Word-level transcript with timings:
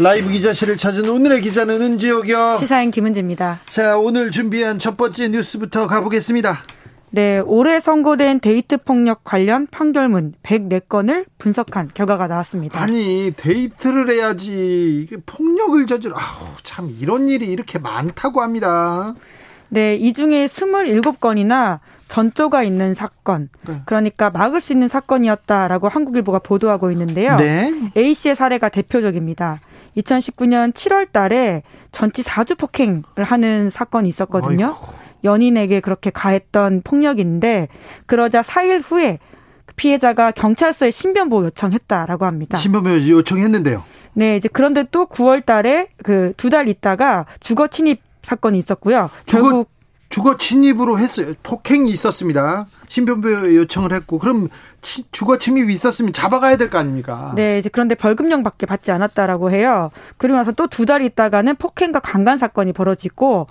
라이브 0.00 0.30
기자실을 0.30 0.78
찾은 0.78 1.10
오늘의 1.10 1.42
기자는 1.42 1.82
은지옥이요 1.82 2.56
시사인 2.58 2.90
김은지입니다 2.90 3.60
자 3.66 3.98
오늘 3.98 4.30
준비한 4.30 4.78
첫 4.78 4.96
번째 4.96 5.28
뉴스부터 5.28 5.86
가보겠습니다 5.88 6.58
네, 7.12 7.40
올해 7.40 7.80
선고된 7.80 8.40
데이트 8.40 8.78
폭력 8.78 9.24
관련 9.24 9.66
판결문 9.66 10.34
104건을 10.44 11.26
분석한 11.38 11.90
결과가 11.92 12.28
나왔습니다. 12.28 12.80
아니, 12.80 13.32
데이트를 13.36 14.08
해야지. 14.08 15.02
이게 15.02 15.16
폭력을 15.26 15.84
저질, 15.86 16.12
아우, 16.14 16.46
참, 16.62 16.88
이런 17.00 17.28
일이 17.28 17.46
이렇게 17.46 17.80
많다고 17.80 18.42
합니다. 18.42 19.16
네, 19.70 19.96
이 19.96 20.12
중에 20.12 20.46
27건이나 20.46 21.80
전조가 22.06 22.62
있는 22.62 22.94
사건, 22.94 23.48
네. 23.66 23.82
그러니까 23.86 24.30
막을 24.30 24.60
수 24.60 24.72
있는 24.72 24.86
사건이었다라고 24.86 25.88
한국일보가 25.88 26.38
보도하고 26.38 26.92
있는데요. 26.92 27.36
네. 27.38 27.72
A 27.96 28.14
씨의 28.14 28.36
사례가 28.36 28.68
대표적입니다. 28.68 29.58
2019년 29.96 30.72
7월 30.72 31.10
달에 31.12 31.62
전치 31.92 32.22
4주 32.22 32.58
폭행을 32.58 33.02
하는 33.18 33.70
사건이 33.70 34.08
있었거든요. 34.08 34.66
아이고. 34.66 35.00
연인에게 35.24 35.80
그렇게 35.80 36.10
가했던 36.10 36.82
폭력인데 36.82 37.68
그러자 38.06 38.40
4일 38.42 38.82
후에 38.84 39.18
피해자가 39.76 40.30
경찰서에 40.30 40.90
신변보호 40.90 41.44
요청했다라고 41.46 42.24
합니다. 42.26 42.58
신변보호 42.58 43.08
요청했는데요. 43.08 43.82
네, 44.14 44.36
이제 44.36 44.48
그런데 44.52 44.84
또 44.90 45.06
9월 45.06 45.44
달에 45.44 45.88
그 46.02 46.32
두 46.36 46.50
달 46.50 46.68
있다가 46.68 47.26
주거 47.40 47.68
침입 47.68 48.00
사건이 48.22 48.58
있었고요. 48.58 49.10
주거, 49.26 49.42
결국 49.42 49.70
주거 50.10 50.36
침입으로 50.36 50.98
했어요. 50.98 51.32
폭행이 51.42 51.90
있었습니다. 51.92 52.66
신변보호 52.88 53.54
요청을 53.54 53.92
했고 53.94 54.18
그럼 54.18 54.48
치, 54.82 55.04
주거 55.12 55.38
침입이 55.38 55.72
있었으면 55.72 56.12
잡아가야 56.12 56.56
될 56.56 56.68
거 56.68 56.78
아닙니까? 56.78 57.32
네, 57.36 57.58
이제 57.58 57.68
그런데 57.72 57.94
벌금형밖에 57.94 58.66
받지 58.66 58.90
않았다라고 58.90 59.50
해요. 59.52 59.88
그리고 60.18 60.36
나서 60.36 60.50
또 60.52 60.66
두 60.66 60.84
달 60.84 61.02
있다가는 61.02 61.54
폭행과 61.56 62.00
강간 62.00 62.36
사건이 62.38 62.72
벌어지고 62.72 63.46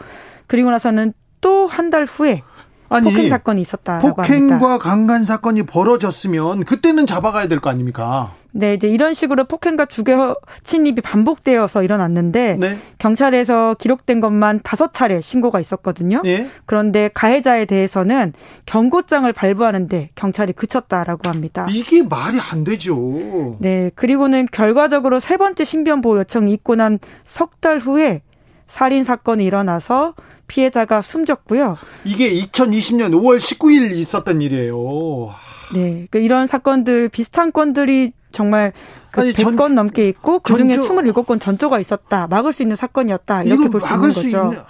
그리고 0.47 0.69
나서는 0.69 1.13
또 1.41 1.67
한 1.67 1.89
달 1.89 2.03
후에 2.05 2.43
아니, 2.89 3.09
폭행 3.09 3.29
사건이 3.29 3.61
있었다라고 3.61 4.16
폭행과 4.16 4.55
합니다. 4.55 4.77
강간 4.79 5.23
사건이 5.23 5.63
벌어졌으면 5.63 6.66
그때는 6.66 7.07
잡아가야 7.07 7.47
될 7.47 7.61
거 7.61 7.69
아닙니까? 7.69 8.33
네, 8.52 8.73
이제 8.73 8.88
이런 8.88 9.14
식으로 9.14 9.44
폭행과 9.44 9.86
주거 9.86 10.36
침입이 10.64 11.02
반복되어서 11.02 11.83
일어났는데 11.83 12.58
네. 12.59 12.78
경찰에서 12.97 13.75
기록된 13.80 14.19
것만 14.22 14.61
다섯 14.64 14.94
차례 14.94 15.22
신고가 15.22 15.59
있었거든요. 15.59 16.22
네. 16.23 16.47
그런데 16.66 17.09
가해자에 17.14 17.66
대해서는 17.66 18.33
경고장을 18.66 19.31
발부하는데 19.31 20.09
경찰이 20.16 20.53
그쳤다라고 20.53 21.30
합니다. 21.30 21.67
이게 21.69 22.02
말이 22.02 22.39
안 22.39 22.64
되죠. 22.64 23.58
네, 23.59 23.91
그리고는 23.95 24.47
결과적으로 24.52 25.19
세 25.19 25.38
번째 25.38 25.63
신변 25.63 26.02
보호 26.02 26.17
요청이 26.19 26.52
있고 26.53 26.75
난 26.75 27.00
석 27.25 27.50
달 27.61 27.79
후에 27.79 28.22
살인 28.68 29.03
사건이 29.03 29.44
일어나서 29.44 30.13
피해자가 30.47 31.02
숨졌고요. 31.02 31.78
이게 32.06 32.29
2020년 32.29 33.12
5월 33.12 33.38
19일 33.38 33.91
있었던 33.91 34.41
일이에요. 34.41 35.29
네. 35.73 36.07
그러니까 36.09 36.19
이런 36.19 36.47
사건들 36.47 37.09
비슷한 37.09 37.52
건들이 37.52 38.13
정말 38.31 38.73
그 39.12 39.22
아니, 39.22 39.34
100건 39.34 39.57
전, 39.57 39.75
넘게 39.75 40.07
있고 40.09 40.40
그중에 40.40 40.75
전조, 40.75 40.94
27건 40.95 41.40
전조가 41.41 41.79
있었다. 41.79 42.28
막을 42.28 42.53
수 42.53 42.62
있는 42.62 42.75
사건이었다. 42.75 43.44
이렇게 43.44 43.69
볼 43.69 43.81
수 43.81 43.88
있는 43.94 44.09
거죠. 44.09 44.22
있는, 44.28 44.63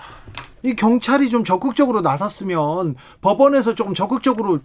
이 0.63 0.75
경찰이 0.75 1.29
좀 1.29 1.43
적극적으로 1.43 2.01
나섰으면 2.01 2.95
법원에서 3.21 3.75
조금 3.75 3.93
적극적으로 3.93 4.59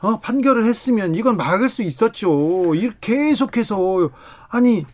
어, 0.00 0.18
판결을 0.20 0.66
했으면 0.66 1.14
이건 1.14 1.36
막을 1.36 1.68
수 1.68 1.82
있었죠. 1.82 2.74
이렇게 2.74 3.28
계속해서 3.28 4.10
아니 4.48 4.84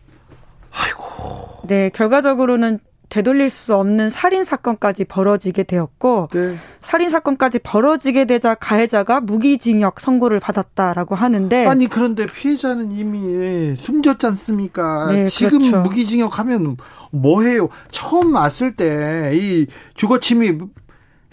아이고. 0.71 1.67
네, 1.67 1.89
결과적으로는 1.93 2.79
되돌릴 3.09 3.49
수 3.49 3.75
없는 3.75 4.09
살인 4.09 4.43
사건까지 4.43 5.05
벌어지게 5.05 5.63
되었고 5.63 6.29
네. 6.31 6.55
살인 6.81 7.09
사건까지 7.09 7.59
벌어지게 7.59 8.25
되자 8.25 8.55
가해자가 8.55 9.19
무기징역 9.21 9.99
선고를 9.99 10.39
받았다라고 10.39 11.15
하는데 11.15 11.65
아니 11.65 11.87
그런데 11.87 12.25
피해자는 12.25 12.91
이미 12.91 13.75
숨졌지 13.75 14.25
않습니까? 14.27 15.11
네, 15.11 15.25
지금 15.25 15.59
그렇죠. 15.59 15.81
무기징역하면 15.81 16.77
뭐 17.11 17.41
해요? 17.43 17.69
처음 17.91 18.35
왔을 18.35 18.75
때 18.75 19.31
이 19.33 19.67
주거 19.95 20.19
침입 20.19 20.61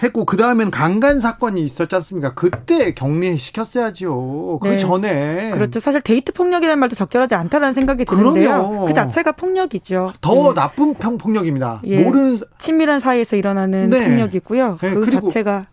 했고 0.03 0.27
그 0.27 0.37
다음엔 0.37 0.71
강간 0.71 1.21
사건이 1.21 1.63
있었지 1.63 1.95
않습니까? 1.97 2.35
그때 2.35 2.93
격리 2.93 3.39
시켰어야죠. 3.39 4.59
그 4.63 4.69
네. 4.69 4.77
전에 4.77 5.51
그렇죠. 5.53 5.81
사실 5.81 6.03
데이트 6.03 6.33
폭력이라는 6.33 6.79
말도 6.79 6.95
적절하지 6.95 7.35
않다라는 7.35 7.73
생각이 7.73 8.05
드는데요. 8.05 8.85
그 8.87 8.93
자체가 8.93 9.33
폭력이죠. 9.33 10.13
더 10.21 10.35
네. 10.35 10.55
나쁜 10.55 10.95
평 10.95 11.17
폭력입니다. 11.17 11.81
예. 11.85 12.03
모르는 12.03 12.39
친밀한 12.59 13.01
사이에서 13.01 13.37
일어나는 13.37 13.89
네. 13.91 14.05
폭력이고요. 14.05 14.79
네. 14.81 14.95
그 14.95 15.11
자체가 15.11 15.67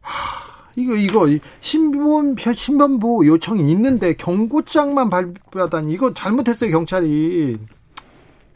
하... 0.00 0.40
이거 0.76 0.94
이거 0.94 1.26
신변 1.60 2.36
신변보 2.36 3.26
요청이 3.26 3.68
있는데 3.72 4.14
경고장만 4.14 5.10
발표하다니 5.10 5.92
이거 5.92 6.14
잘못했어요 6.14 6.70
경찰이. 6.70 7.58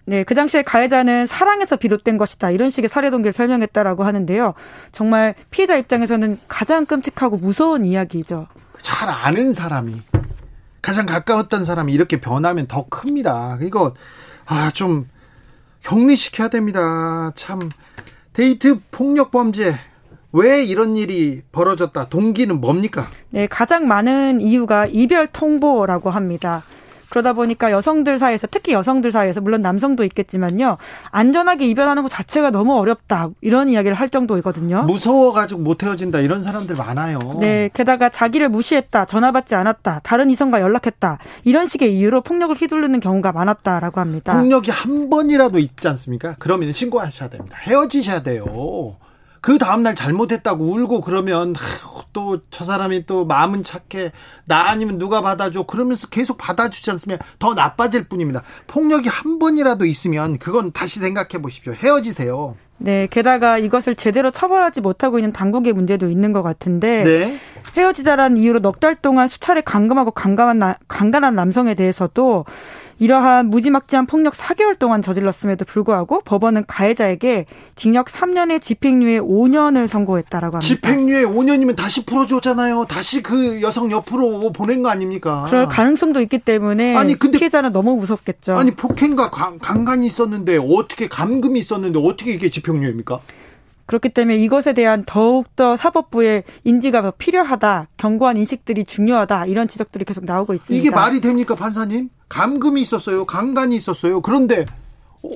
네, 0.06 0.22
그 0.22 0.34
당시에 0.34 0.62
가해자는 0.62 1.26
사랑에서 1.26 1.76
비롯된 1.76 2.18
것이다. 2.18 2.50
이런 2.50 2.70
식의 2.70 2.88
살해 2.90 3.10
동기를 3.10 3.32
설명했다라고 3.32 4.04
하는데요. 4.04 4.54
정말 4.92 5.34
피해자 5.50 5.76
입장에서는 5.76 6.38
가장 6.46 6.84
끔찍하고 6.84 7.38
무서운 7.38 7.84
이야기죠. 7.86 8.46
잘 8.82 9.08
아는 9.08 9.52
사람이 9.54 10.02
가장 10.82 11.06
가까웠던 11.06 11.64
사람이 11.64 11.92
이렇게 11.92 12.20
변하면 12.20 12.66
더 12.66 12.86
큽니다. 12.88 13.58
이거 13.62 13.94
아, 14.46 14.70
좀 14.74 15.08
격리시켜야 15.82 16.48
됩니다. 16.48 17.32
참 17.34 17.70
데이트 18.34 18.78
폭력 18.90 19.30
범죄 19.30 19.74
왜 20.32 20.64
이런 20.64 20.96
일이 20.96 21.42
벌어졌다? 21.52 22.08
동기는 22.08 22.60
뭡니까? 22.60 23.06
네, 23.30 23.46
가장 23.46 23.86
많은 23.86 24.40
이유가 24.40 24.86
이별 24.86 25.28
통보라고 25.28 26.10
합니다. 26.10 26.64
그러다 27.08 27.32
보니까 27.32 27.70
여성들 27.70 28.18
사이에서 28.18 28.46
특히 28.50 28.72
여성들 28.72 29.12
사이에서 29.12 29.40
물론 29.40 29.62
남성도 29.62 30.04
있겠지만요. 30.04 30.78
안전하게 31.10 31.66
이별하는 31.68 32.02
것 32.02 32.08
자체가 32.08 32.50
너무 32.50 32.76
어렵다. 32.76 33.30
이런 33.40 33.68
이야기를 33.68 33.94
할 33.94 34.08
정도이거든요. 34.08 34.82
무서워 34.84 35.32
가지고 35.32 35.60
못 35.62 35.82
헤어진다. 35.82 36.20
이런 36.20 36.42
사람들 36.42 36.76
많아요. 36.76 37.18
네. 37.40 37.70
게다가 37.72 38.08
자기를 38.08 38.48
무시했다. 38.48 39.04
전화 39.06 39.32
받지 39.32 39.54
않았다. 39.54 40.00
다른 40.02 40.30
이성과 40.30 40.60
연락했다. 40.60 41.18
이런 41.44 41.66
식의 41.66 41.96
이유로 41.96 42.22
폭력을 42.22 42.54
휘두르는 42.54 43.00
경우가 43.00 43.32
많았다라고 43.32 44.00
합니다. 44.00 44.36
폭력이 44.38 44.70
한 44.70 45.10
번이라도 45.10 45.58
있지 45.58 45.88
않습니까? 45.88 46.36
그러면 46.38 46.72
신고하셔야 46.72 47.28
됩니다. 47.28 47.56
헤어지셔야 47.62 48.22
돼요. 48.22 48.96
그 49.40 49.58
다음날 49.58 49.94
잘못했다고 49.94 50.64
울고 50.64 51.02
그러면 51.02 51.54
또 52.14 52.38
저 52.50 52.64
사람이 52.64 53.04
또 53.04 53.26
마음은 53.26 53.62
착해. 53.62 54.12
나 54.46 54.70
아니면 54.70 54.96
누가 54.96 55.20
받아줘? 55.20 55.64
그러면서 55.64 56.06
계속 56.08 56.38
받아주지 56.38 56.90
않으면 56.90 57.18
더 57.38 57.52
나빠질 57.52 58.04
뿐입니다. 58.04 58.42
폭력이 58.66 59.10
한 59.10 59.38
번이라도 59.38 59.84
있으면 59.84 60.38
그건 60.38 60.72
다시 60.72 61.00
생각해 61.00 61.42
보십시오. 61.42 61.74
헤어지세요. 61.74 62.56
네, 62.78 63.06
게다가 63.10 63.58
이것을 63.58 63.94
제대로 63.94 64.30
처벌하지 64.30 64.80
못하고 64.80 65.18
있는 65.18 65.32
당국의 65.32 65.72
문제도 65.72 66.08
있는 66.10 66.32
것 66.32 66.42
같은데 66.42 67.04
네. 67.04 67.36
헤어지자라는 67.76 68.36
이유로 68.36 68.60
넉 68.60 68.80
달 68.80 68.96
동안 68.96 69.28
수차례 69.28 69.60
강금하고 69.60 70.10
강간한, 70.10 70.58
나, 70.58 70.76
강간한 70.88 71.34
남성에 71.34 71.74
대해서도 71.74 72.44
이러한 72.98 73.50
무지막지한 73.50 74.06
폭력 74.06 74.34
4개월 74.34 74.78
동안 74.78 75.02
저질렀음에도 75.02 75.64
불구하고 75.64 76.20
법원은 76.24 76.64
가해자에게 76.66 77.46
징역 77.76 78.06
3년에 78.06 78.60
집행유예 78.60 79.20
5년을 79.20 79.88
선고했다라고 79.88 80.56
합니다. 80.56 80.66
집행유예 80.66 81.24
5년이면 81.24 81.76
다시 81.76 82.06
풀어줬잖아요. 82.06 82.86
다시 82.88 83.22
그 83.22 83.62
여성 83.62 83.90
옆으로 83.90 84.52
보낸 84.52 84.82
거 84.82 84.88
아닙니까? 84.88 85.44
그럴 85.48 85.66
가능성도 85.66 86.20
있기 86.22 86.38
때문에 86.38 86.96
아니, 86.96 87.18
근데, 87.18 87.38
피해자는 87.38 87.72
너무 87.72 87.96
무섭겠죠. 87.96 88.56
아니 88.56 88.72
폭행과 88.72 89.30
강, 89.30 89.58
간이 89.58 90.06
있었는데 90.06 90.58
어떻게 90.58 91.08
감금이 91.08 91.58
있었는데 91.58 91.98
어떻게 92.02 92.32
이게 92.32 92.50
집행유예입니까? 92.50 93.18
그렇기 93.86 94.08
때문에 94.10 94.36
이것에 94.36 94.72
대한 94.72 95.04
더욱더 95.04 95.76
사법부의 95.76 96.44
인지가 96.64 97.02
더 97.02 97.10
필요하다, 97.10 97.88
견고한 97.98 98.36
인식들이 98.38 98.84
중요하다 98.84 99.46
이런 99.46 99.68
지적들이 99.68 100.06
계속 100.06 100.24
나오고 100.24 100.54
있습니다. 100.54 100.80
이게 100.80 100.90
말이 100.94 101.20
됩니까, 101.20 101.54
판사님? 101.54 102.08
감금이 102.28 102.80
있었어요. 102.80 103.24
강간이 103.24 103.76
있었어요. 103.76 104.20
그런데 104.20 104.66
어, 105.22 105.28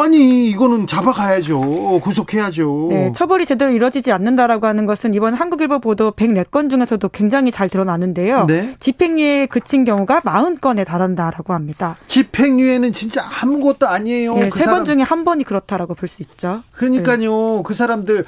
아니 0.00 0.48
이거는 0.50 0.86
잡아가야죠. 0.86 2.00
구속해야죠. 2.04 2.86
네, 2.90 3.12
처벌이 3.16 3.44
제대로 3.44 3.72
이루어지지 3.72 4.12
않는다라고 4.12 4.66
하는 4.68 4.86
것은 4.86 5.12
이번 5.14 5.34
한국일보 5.34 5.80
보도 5.80 6.12
104건 6.12 6.70
중에서도 6.70 7.08
굉장히 7.08 7.50
잘 7.50 7.68
드러나는데요. 7.68 8.46
네. 8.46 8.76
집행유예에 8.78 9.46
그친 9.46 9.82
경우가 9.84 10.20
40건에 10.20 10.86
달한다라고 10.86 11.52
합니다. 11.52 11.96
집행유예는 12.06 12.92
진짜 12.92 13.26
아무것도 13.42 13.88
아니에요. 13.88 14.34
네, 14.36 14.48
그 14.50 14.60
세번 14.60 14.84
중에 14.84 15.02
한 15.02 15.24
번이 15.24 15.42
그렇다라고 15.42 15.94
볼 15.94 16.08
수 16.08 16.22
있죠. 16.22 16.62
그러니까요. 16.72 17.56
네. 17.56 17.62
그 17.64 17.74
사람들 17.74 18.24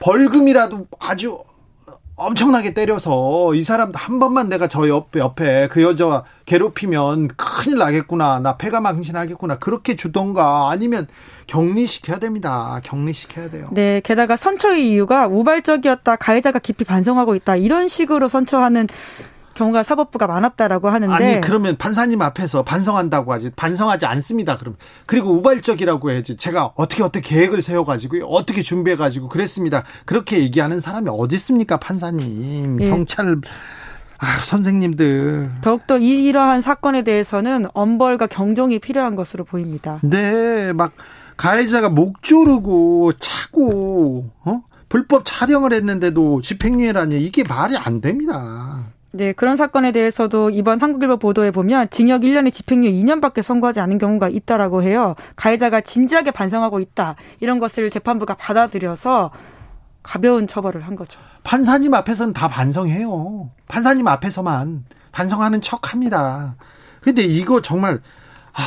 벌금이라도 0.00 0.86
아주 1.00 1.38
엄청나게 2.16 2.74
때려서 2.74 3.54
이 3.54 3.62
사람 3.62 3.90
한 3.94 4.20
번만 4.20 4.48
내가 4.48 4.68
저 4.68 4.88
옆, 4.88 5.08
옆에 5.16 5.68
그 5.68 5.82
여자 5.82 6.22
괴롭히면 6.46 7.28
큰일 7.36 7.78
나겠구나. 7.78 8.38
나 8.38 8.56
폐가 8.56 8.80
망신하겠구나. 8.80 9.58
그렇게 9.58 9.96
주던가 9.96 10.70
아니면 10.70 11.08
격리시켜야 11.48 12.18
됩니다. 12.18 12.80
격리시켜야 12.84 13.50
돼요. 13.50 13.68
네. 13.72 14.00
게다가 14.04 14.36
선처의 14.36 14.88
이유가 14.90 15.26
우발적이었다. 15.26 16.16
가해자가 16.16 16.60
깊이 16.60 16.84
반성하고 16.84 17.34
있다. 17.34 17.56
이런 17.56 17.88
식으로 17.88 18.28
선처하는 18.28 18.86
경우가 19.54 19.82
사법부가 19.82 20.26
많았다라고 20.26 20.88
하는데 20.88 21.14
아니 21.14 21.40
그러면 21.40 21.76
판사님 21.76 22.20
앞에서 22.22 22.62
반성한다고 22.62 23.32
하지 23.32 23.50
반성하지 23.54 24.06
않습니다. 24.06 24.56
그럼 24.56 24.76
그리고 25.06 25.30
우발적이라고 25.32 26.10
해야지 26.10 26.36
제가 26.36 26.72
어떻게 26.74 27.02
어떻게 27.02 27.20
계획을 27.34 27.62
세워 27.62 27.84
가지고 27.84 28.26
어떻게 28.26 28.62
준비해 28.62 28.96
가지고 28.96 29.28
그랬습니다. 29.28 29.84
그렇게 30.04 30.38
얘기하는 30.40 30.80
사람이 30.80 31.08
어디 31.10 31.36
있습니까, 31.36 31.76
판사님, 31.78 32.80
예. 32.80 32.88
경찰. 32.88 33.40
아, 34.18 34.40
선생님들. 34.42 35.50
더욱더 35.60 35.98
이러한 35.98 36.60
사건에 36.60 37.02
대해서는 37.02 37.66
엄벌과 37.74 38.26
경종이 38.28 38.78
필요한 38.78 39.16
것으로 39.16 39.44
보입니다. 39.44 39.98
네, 40.02 40.72
막 40.72 40.92
가해자가 41.36 41.88
목 41.88 42.22
조르고 42.22 43.12
차고 43.18 44.30
어? 44.44 44.62
불법 44.88 45.22
촬영을 45.24 45.72
했는데도 45.72 46.40
집행유예라니 46.40 47.20
이게 47.20 47.42
말이 47.48 47.76
안 47.76 48.00
됩니다. 48.00 48.86
네, 49.16 49.32
그런 49.32 49.54
사건에 49.54 49.92
대해서도 49.92 50.50
이번 50.50 50.82
한국일보 50.82 51.18
보도에 51.18 51.52
보면 51.52 51.88
징역 51.90 52.22
1년에 52.22 52.52
집행유예 52.52 52.90
2년밖에 52.90 53.42
선고하지 53.42 53.78
않은 53.78 53.98
경우가 53.98 54.28
있다라고 54.28 54.82
해요. 54.82 55.14
가해자가 55.36 55.82
진지하게 55.82 56.32
반성하고 56.32 56.80
있다. 56.80 57.14
이런 57.38 57.60
것을 57.60 57.90
재판부가 57.90 58.34
받아들여서 58.34 59.30
가벼운 60.02 60.48
처벌을 60.48 60.80
한 60.84 60.96
거죠. 60.96 61.20
판사님 61.44 61.94
앞에서는 61.94 62.34
다 62.34 62.48
반성해요. 62.48 63.50
판사님 63.68 64.08
앞에서만 64.08 64.84
반성하는 65.12 65.60
척 65.60 65.92
합니다. 65.92 66.56
근데 67.00 67.22
이거 67.22 67.62
정말, 67.62 68.00
하, 68.50 68.64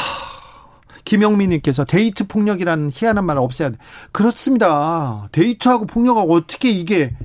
김영민님께서 1.04 1.84
데이트 1.84 2.26
폭력이라는 2.26 2.90
희한한 2.94 3.26
말 3.26 3.38
없애야 3.38 3.72
돼. 3.72 3.78
그렇습니다. 4.14 5.28
데이트하고 5.34 5.88
폭력하고 5.88 6.34
어떻게 6.34 6.70
이게 6.70 7.18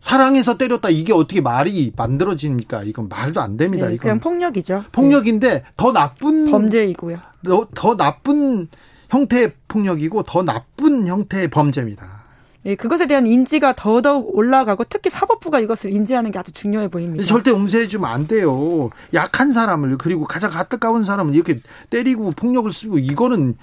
사랑해서 0.00 0.56
때렸다 0.56 0.90
이게 0.90 1.12
어떻게 1.12 1.40
말이 1.40 1.92
만들어집니까? 1.96 2.84
이건 2.84 3.08
말도 3.08 3.40
안 3.40 3.56
됩니다. 3.56 3.88
네, 3.88 3.94
이건 3.94 4.02
그냥 4.02 4.20
폭력이죠. 4.20 4.84
폭력인데 4.92 5.54
네. 5.54 5.64
더 5.76 5.92
나쁜 5.92 6.50
범죄이고요. 6.50 7.18
더, 7.44 7.66
더 7.74 7.96
나쁜 7.96 8.68
형태의 9.10 9.52
폭력이고 9.68 10.22
더 10.22 10.42
나쁜 10.42 11.06
형태의 11.06 11.48
범죄입니다. 11.48 12.18
예, 12.66 12.74
그것에 12.74 13.06
대한 13.06 13.26
인지가 13.26 13.74
더더욱 13.74 14.36
올라가고 14.36 14.84
특히 14.84 15.10
사법부가 15.10 15.60
이것을 15.60 15.92
인지하는 15.92 16.30
게 16.30 16.38
아주 16.38 16.52
중요해 16.52 16.88
보입니다. 16.88 17.24
절대 17.24 17.50
용서해주면 17.50 18.10
안 18.10 18.26
돼요. 18.26 18.90
약한 19.14 19.52
사람을 19.52 19.96
그리고 19.96 20.24
가장 20.24 20.50
가까운 20.50 21.04
사람을 21.04 21.34
이렇게 21.34 21.58
때리고 21.88 22.30
폭력을 22.32 22.70
쓰고 22.70 22.98
이거는 22.98 23.56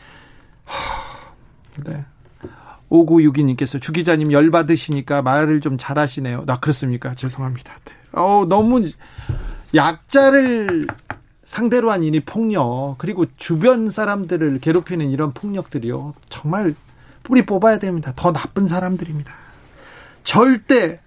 하, 0.64 1.84
네. 1.84 2.06
5962님께서 2.90 3.82
주 3.82 3.92
기자님 3.92 4.32
열받으시니까 4.32 5.22
말을 5.22 5.62
좀 5.62 5.78
잘하시네요. 5.78 6.44
나 6.46 6.60
그렇습니까? 6.60 7.16
죄송합니다. 7.16 7.74
네. 7.86 7.94
어 8.14 8.46
너무 8.48 8.90
약자를 9.74 10.88
상대로 11.44 11.92
한이 11.92 12.20
폭력 12.22 12.96
그리고 12.98 13.26
주변 13.38 13.90
사람들을 13.90 14.60
괴롭히는 14.60 15.10
이런 15.12 15.32
폭력들이요. 15.32 16.14
정말 16.30 16.76
뿌리 17.24 17.46
뽑아야 17.46 17.80
됩니다. 17.80 18.14
더 18.16 18.32
나쁜 18.32 18.68
사람들입니다. 18.68 19.34
절대 20.24 21.00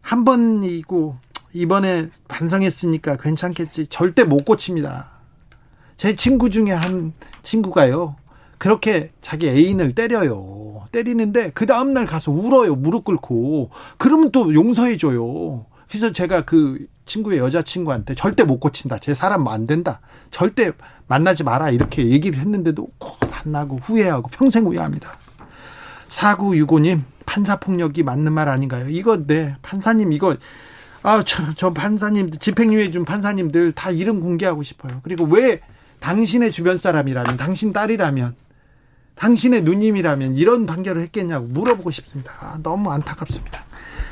한 0.00 0.24
번이고 0.24 1.16
이번에 1.52 2.08
반성했으니까 2.28 3.16
괜찮겠지. 3.16 3.86
절대 3.86 4.24
못 4.24 4.44
고칩니다. 4.44 5.10
제 5.96 6.16
친구 6.16 6.50
중에 6.50 6.72
한 6.72 7.12
친구가요. 7.42 8.16
그렇게 8.58 9.10
자기 9.20 9.48
애인을 9.48 9.94
때려요. 9.94 10.86
때리는데 10.92 11.50
그 11.54 11.66
다음날 11.66 12.06
가서 12.06 12.30
울어요. 12.30 12.74
무릎 12.74 13.04
꿇고. 13.04 13.70
그러면 13.98 14.30
또 14.30 14.54
용서해줘요. 14.54 15.66
그래서 15.88 16.12
제가 16.12 16.44
그 16.44 16.86
친구의 17.06 17.38
여자친구한테 17.38 18.14
절대 18.14 18.44
못 18.44 18.58
고친다. 18.58 18.98
제 18.98 19.14
사람 19.14 19.46
안 19.48 19.66
된다. 19.66 20.00
절대 20.30 20.72
만나지 21.06 21.44
마라. 21.44 21.70
이렇게 21.70 22.08
얘기를 22.08 22.38
했는데도 22.38 22.88
꼭 22.98 23.18
만나고 23.30 23.78
후회하고 23.82 24.30
평생 24.30 24.64
후회합니다. 24.64 25.10
4965님, 26.08 27.02
판사폭력이 27.26 28.02
맞는 28.02 28.32
말 28.32 28.48
아닌가요? 28.48 28.88
이거, 28.88 29.26
네. 29.26 29.56
판사님, 29.62 30.12
이거, 30.12 30.36
아, 31.02 31.22
저, 31.24 31.54
저 31.54 31.72
판사님, 31.72 32.30
집행유예 32.30 32.90
준 32.90 33.04
판사님들 33.04 33.72
다 33.72 33.90
이름 33.90 34.20
공개하고 34.20 34.62
싶어요. 34.62 35.00
그리고 35.02 35.24
왜 35.24 35.60
당신의 36.04 36.52
주변 36.52 36.76
사람이라면, 36.76 37.38
당신 37.38 37.72
딸이라면, 37.72 38.36
당신의 39.14 39.62
누님이라면 39.62 40.36
이런 40.36 40.66
판결을 40.66 41.00
했겠냐고 41.00 41.46
물어보고 41.46 41.90
싶습니다. 41.92 42.30
아, 42.40 42.58
너무 42.62 42.92
안타깝습니다. 42.92 43.64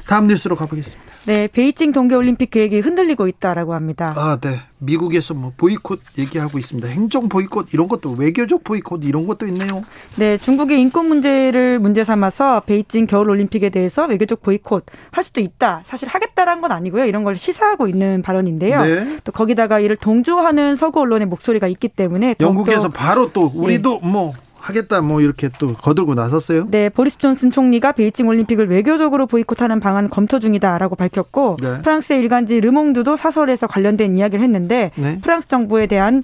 다음 0.06 0.26
뉴스로 0.26 0.56
가보겠습니다. 0.56 1.11
네, 1.24 1.46
베이징 1.46 1.92
동계올림픽 1.92 2.50
계획이 2.50 2.80
흔들리고 2.80 3.28
있다라고 3.28 3.74
합니다. 3.74 4.12
아, 4.16 4.38
네. 4.40 4.60
미국에서 4.78 5.34
뭐 5.34 5.52
보이콧 5.56 6.00
얘기하고 6.18 6.58
있습니다. 6.58 6.88
행정 6.88 7.28
보이콧 7.28 7.72
이런 7.72 7.86
것도 7.86 8.16
외교적 8.18 8.64
보이콧 8.64 9.04
이런 9.04 9.28
것도 9.28 9.46
있네요. 9.46 9.82
네, 10.16 10.36
중국의 10.36 10.80
인권 10.80 11.06
문제를 11.06 11.78
문제 11.78 12.02
삼아서 12.02 12.62
베이징 12.66 13.06
겨울 13.06 13.30
올림픽에 13.30 13.70
대해서 13.70 14.06
외교적 14.06 14.42
보이콧 14.42 14.86
할 15.12 15.22
수도 15.22 15.40
있다. 15.40 15.82
사실 15.84 16.08
하겠다라는 16.08 16.60
건 16.60 16.72
아니고요. 16.72 17.04
이런 17.04 17.22
걸 17.22 17.36
시사하고 17.36 17.86
있는 17.86 18.22
발언인데요. 18.22 18.82
네. 18.82 19.18
또 19.22 19.30
거기다가 19.30 19.78
이를 19.78 19.94
동조하는 19.94 20.74
서구 20.74 21.00
언론의 21.00 21.28
목소리가 21.28 21.68
있기 21.68 21.88
때문에 21.88 22.34
영국에서 22.40 22.88
바로 22.88 23.32
또 23.32 23.50
우리도 23.54 24.00
네. 24.02 24.08
뭐 24.08 24.32
하겠다 24.62 25.00
뭐 25.00 25.20
이렇게 25.20 25.50
또 25.58 25.74
거들고 25.74 26.14
나섰어요. 26.14 26.68
네, 26.70 26.88
보리스 26.88 27.18
존슨 27.18 27.50
총리가 27.50 27.92
베이징 27.92 28.28
올림픽을 28.28 28.68
외교적으로 28.70 29.26
보이콧하는 29.26 29.80
방안 29.80 30.08
검토 30.08 30.38
중이다라고 30.38 30.94
밝혔고 30.94 31.56
네. 31.60 31.82
프랑스의 31.82 32.20
일간지 32.20 32.60
르몽드도 32.60 33.16
사설에서 33.16 33.66
관련된 33.66 34.16
이야기를 34.16 34.42
했는데 34.42 34.92
네. 34.94 35.18
프랑스 35.20 35.48
정부에 35.48 35.86
대한 35.88 36.22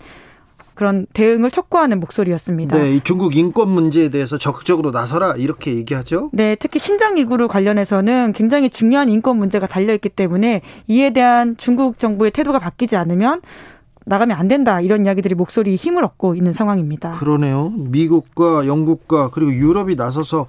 그런 0.75 1.07
대응을 1.13 1.51
촉구하는 1.51 1.99
목소리였습니다. 1.99 2.79
네, 2.79 3.01
중국 3.03 3.35
인권 3.35 3.69
문제에 3.69 4.11
대해서 4.11 4.39
적극적으로 4.39 4.93
나서라 4.93 5.35
이렇게 5.37 5.75
얘기하죠. 5.75 6.31
네, 6.33 6.55
특히 6.55 6.79
신장 6.79 7.19
위구르 7.19 7.49
관련해서는 7.49 8.33
굉장히 8.33 8.71
중요한 8.71 9.09
인권 9.09 9.39
문제가 9.39 9.67
달려 9.67 9.93
있기 9.95 10.09
때문에 10.09 10.63
이에 10.87 11.11
대한 11.13 11.57
중국 11.57 11.99
정부의 11.99 12.31
태도가 12.31 12.61
바뀌지 12.61 12.95
않으면 12.95 13.41
나가면 14.09 14.37
안 14.37 14.49
된다 14.49 14.81
이런 14.81 15.07
이야기들이 15.07 15.35
목소리 15.35 15.77
힘을 15.77 16.05
얻고 16.05 16.35
있는 16.35 16.53
상황입니다. 16.53 17.13
그러네요. 17.13 17.73
미국과 17.77 18.67
영국과 18.67 19.31
그리고 19.31 19.53
유럽이 19.53 19.95
나서서 19.95 20.47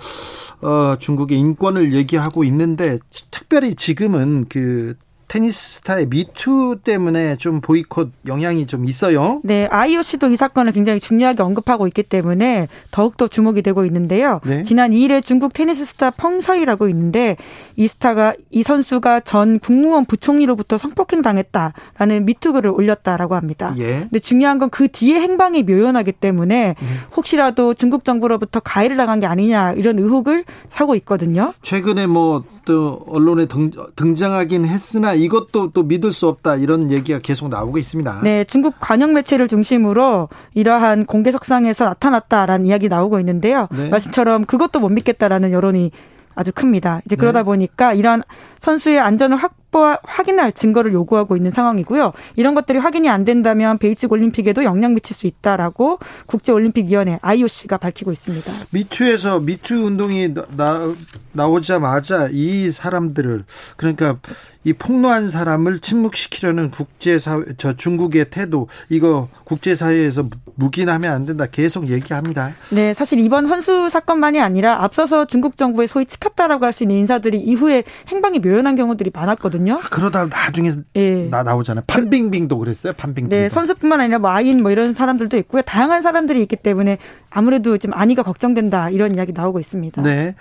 어, 0.62 0.96
중국의 0.98 1.40
인권을 1.40 1.94
얘기하고 1.94 2.44
있는데 2.46 3.00
특별히 3.32 3.76
지금은 3.76 4.46
그 4.50 4.96
테니스 5.30 5.76
스타의 5.76 6.08
미투 6.08 6.80
때문에 6.84 7.38
좀 7.38 7.62
보이콧 7.62 8.12
영향이 8.28 8.66
좀 8.66 8.86
있어요. 8.86 9.40
네, 9.44 9.68
IOC도 9.72 10.30
이 10.30 10.36
사건을 10.36 10.74
굉장히 10.74 11.00
중요하게 11.00 11.44
언급하고 11.44 11.88
있기 11.88 12.04
때문에 12.04 12.68
더욱더 12.92 13.28
주목이 13.28 13.62
되고 13.62 13.86
있는데요. 13.86 14.42
네. 14.44 14.64
지난 14.64 14.92
2일에 14.92 15.24
중국 15.24 15.54
테니스 15.54 15.86
스타 15.86 16.10
펑솨이라고 16.10 16.90
있는데 16.90 17.38
이 17.76 17.88
스타가 17.88 18.34
이 18.50 18.64
선수가 18.64 19.22
전 19.22 19.60
국무원 19.60 20.06
부총리로부터 20.06 20.80
성폭행 20.80 21.22
당했다라는 21.22 22.26
미투 22.26 22.54
글을 22.54 22.72
올렸다라고 22.72 23.36
합니다. 23.36 23.74
예. 23.78 24.00
근데 24.02 24.20
중요한 24.20 24.58
건 24.58 24.70
그 24.72 24.88
뒤에 24.88 25.20
행방이 25.20 25.64
묘연하기 25.64 26.14
때문에 26.14 26.76
음. 26.82 26.98
혹시라도 27.16 27.74
중국 27.74 28.06
정부로부터 28.06 28.60
가해를 28.60 28.98
당한 28.98 29.20
게 29.20 29.26
아니냐 29.26 29.74
이런 29.74 30.00
의혹을 30.00 30.46
사고 30.70 30.96
있거든요. 30.96 31.54
최근에 31.62 32.08
뭐 32.08 32.42
또 32.70 33.04
언론에 33.08 33.48
등, 33.48 33.72
등장하긴 33.96 34.64
했으나 34.68 35.16
이것도 35.20 35.72
또 35.72 35.84
믿을 35.84 36.12
수 36.12 36.28
없다 36.28 36.56
이런 36.56 36.92
얘기가 36.92 37.20
계속 37.20 37.50
나오고 37.50 37.78
있습니다. 37.78 38.22
네, 38.24 38.44
중국 38.46 38.76
관영 38.80 39.14
매체를 39.14 39.48
중심으로 39.48 40.30
이러한 40.54 41.06
공개석상에서 41.06 41.86
나타났다라는 41.86 42.66
이야기 42.66 42.90
나오고 42.90 43.20
있는데요. 43.20 43.68
네. 43.72 43.90
말씀처럼 43.90 44.46
그것도 44.46 44.80
못 44.80 44.90
믿겠다라는 44.90 45.52
여론이 45.52 45.92
아주 46.36 46.52
큽니다. 46.54 47.02
이제 47.06 47.16
그러다 47.16 47.40
네. 47.40 47.44
보니까 47.44 47.94
이러한 47.94 48.24
선수의 48.60 49.00
안전을 49.00 49.38
확 49.38 49.60
확보 49.70 49.98
확인할 50.04 50.52
증거를 50.52 50.94
요구하고 50.94 51.38
있는 51.38 51.52
상황이고요. 51.52 52.14
이런 52.36 52.56
것들이 52.56 52.80
확인이 52.80 53.10
안 53.10 53.24
된다면 53.24 53.78
베이징 53.78 54.12
올림픽에도 54.12 54.64
영향 54.64 54.94
미칠 54.94 55.16
수 55.16 55.28
있다라고 55.28 56.00
국제 56.26 56.52
올림픽 56.52 56.88
위원회 56.88 57.20
IOC가 57.22 57.78
밝히고 57.78 58.12
있습니다. 58.12 58.52
미투에서 58.72 59.40
미투 59.40 59.76
운동이 59.76 60.34
나, 60.34 60.94
나오자마자 61.32 62.30
이 62.32 62.72
사람들을 62.72 63.46
그러니까 63.78 64.18
이 64.66 64.74
폭로한 64.74 65.30
사람을 65.30 65.80
침묵시키려는 65.80 66.70
국제사회 66.70 67.44
저 67.58 67.74
중국의 67.74 68.30
태도 68.30 68.68
이거 68.90 69.30
국제사회에서 69.46 70.26
묵인하면 70.56 71.14
안 71.14 71.26
된다 71.26 71.46
계속 71.50 71.88
얘기합니다. 71.88 72.52
네, 72.70 72.94
사실 72.94 73.20
이번 73.20 73.48
선수 73.48 73.90
사건만이 73.90 74.42
아니라 74.42 74.84
앞서서 74.84 75.26
중국 75.26 75.56
정부의 75.56 75.88
소위 75.88 76.06
치카타라고 76.06 76.66
할 76.66 76.74
수 76.74 76.84
있는 76.84 76.98
인사들이 76.98 77.40
이후에 77.40 77.84
행방이 78.10 78.40
묘연한 78.40 78.76
경우들이 78.76 79.12
많았거든요. 79.14 79.76
아, 79.76 79.88
그러다 79.90 80.26
나중에 80.26 80.74
네. 80.94 81.28
나 81.32 81.42
나오잖아요. 81.42 81.86
판빙빙도 81.88 82.58
그랬어요. 82.60 82.94
판빙빙. 82.94 83.30
네, 83.30 83.50
선수뿐만 83.50 84.02
아니라 84.02 84.20
뭐 84.20 84.30
아인 84.30 84.62
뭐 84.62 84.72
이런 84.72 84.94
사람들도 84.94 85.36
있고요. 85.38 85.62
다양한 85.64 86.02
사람들이 86.02 86.42
있기 86.44 86.58
때문에 86.58 86.98
아무래도 87.32 87.78
좀 87.78 87.92
안위가 87.94 88.24
걱정된다 88.24 88.90
이런 88.92 89.16
이야기 89.16 89.32
나오고 89.34 89.60
있습니다. 89.60 90.02
네. 90.04 90.36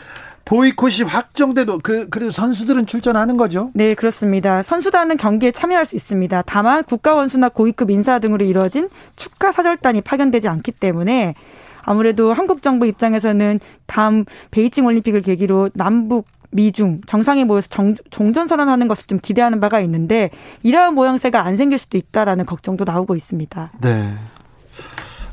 보이콧이 0.45 1.03
확정돼도 1.07 1.81
그, 1.83 2.09
그래도 2.09 2.31
선수들은 2.31 2.87
출전하는 2.87 3.37
거죠? 3.37 3.71
네, 3.75 3.95
그렇습니다. 3.95 4.63
선수단은 4.63 5.19
경기에 5.19 5.53
참여할 5.53 5.85
수 5.85 5.95
있습니다. 5.95 6.43
다만 6.47 6.85
국가원수나 6.85 7.51
고위급 7.51 7.91
인사 7.91 8.19
등으로 8.19 8.45
이루어진 8.45 8.89
축하 9.17 9.53
사절단이 9.53 10.01
파견되지 10.01 10.49
않기 10.49 10.73
때문에 10.73 11.35
아무래도 11.83 12.33
한국 12.33 12.63
정부 12.63 12.87
입장에서는 12.87 13.61
다음 13.87 14.25
베이징 14.51 14.87
올림픽을 14.87 15.21
계기로 15.23 15.71
남북 15.75 16.27
미중 16.51 17.03
정상에 17.07 17.45
모여서 17.45 17.69
정, 17.69 17.95
종전 18.11 18.49
선언하는 18.49 18.89
것을 18.89 19.07
좀 19.07 19.19
기대하는 19.19 19.61
바가 19.61 19.81
있는데 19.81 20.31
이러한 20.63 20.95
모양새가 20.95 21.45
안 21.45 21.57
생길 21.57 21.79
수도 21.79 21.99
있다라는 21.99 22.47
걱정도 22.47 22.85
나오고 22.85 23.15
있습니다. 23.15 23.73
네. 23.83 24.15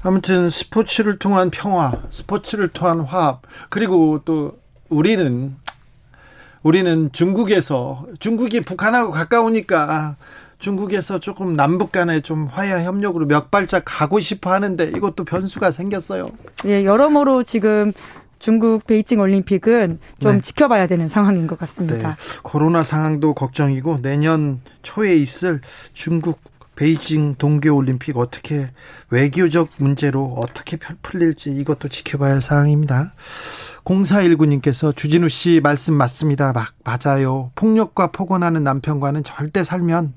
아무튼 0.03 0.49
스포츠를 0.49 1.17
통한 1.17 1.49
평화, 1.49 1.91
스포츠를 2.11 2.67
통한 2.67 2.99
화합, 2.99 3.41
그리고 3.69 4.21
또 4.23 4.59
우리는 4.89 5.55
우리는 6.63 7.11
중국에서 7.11 8.05
중국이 8.19 8.61
북한하고 8.61 9.11
가까우니까 9.11 10.15
중국에서 10.57 11.19
조금 11.19 11.55
남북 11.55 11.91
간에 11.91 12.21
좀 12.21 12.47
화해 12.47 12.83
협력으로 12.83 13.25
몇 13.27 13.51
발짝 13.51 13.83
가고 13.85 14.19
싶어 14.19 14.51
하는데 14.51 14.83
이것도 14.85 15.25
변수가 15.25 15.71
생겼어요. 15.71 16.29
예, 16.65 16.83
여러모로 16.85 17.43
지금 17.43 17.93
중국 18.39 18.85
베이징 18.87 19.19
올림픽은 19.19 19.99
좀 20.19 20.31
네. 20.33 20.41
지켜봐야 20.41 20.87
되는 20.87 21.07
상황인 21.07 21.47
것 21.47 21.57
같습니다. 21.59 22.15
네. 22.15 22.39
코로나 22.43 22.83
상황도 22.83 23.33
걱정이고 23.33 24.01
내년 24.01 24.61
초에 24.81 25.15
있을 25.15 25.61
중국 25.93 26.39
베이징 26.75 27.35
동계올림픽 27.35 28.17
어떻게 28.17 28.71
외교적 29.09 29.69
문제로 29.77 30.35
어떻게 30.37 30.77
풀릴지 31.01 31.51
이것도 31.51 31.87
지켜봐야 31.89 32.33
할 32.33 32.41
사항입니다. 32.41 33.13
0419님께서 33.85 34.95
주진우 34.95 35.29
씨 35.29 35.61
말씀 35.63 35.93
맞습니다. 35.93 36.53
막 36.53 36.73
맞아요. 36.83 37.51
폭력과 37.55 38.07
폭언하는 38.07 38.63
남편과는 38.63 39.23
절대 39.23 39.63
살면 39.63 40.13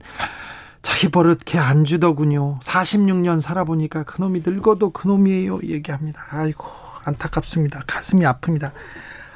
자기 0.83 1.09
버릇 1.11 1.41
개 1.45 1.59
안 1.59 1.85
주더군요. 1.85 2.61
46년 2.63 3.41
살아보니까 3.41 4.05
그놈이 4.05 4.43
늙어도 4.45 4.91
그놈이에요. 4.91 5.61
얘기합니다. 5.65 6.21
아이고 6.31 6.67
안타깝습니다. 7.05 7.83
가슴이 7.87 8.25
아픕니다. 8.25 8.73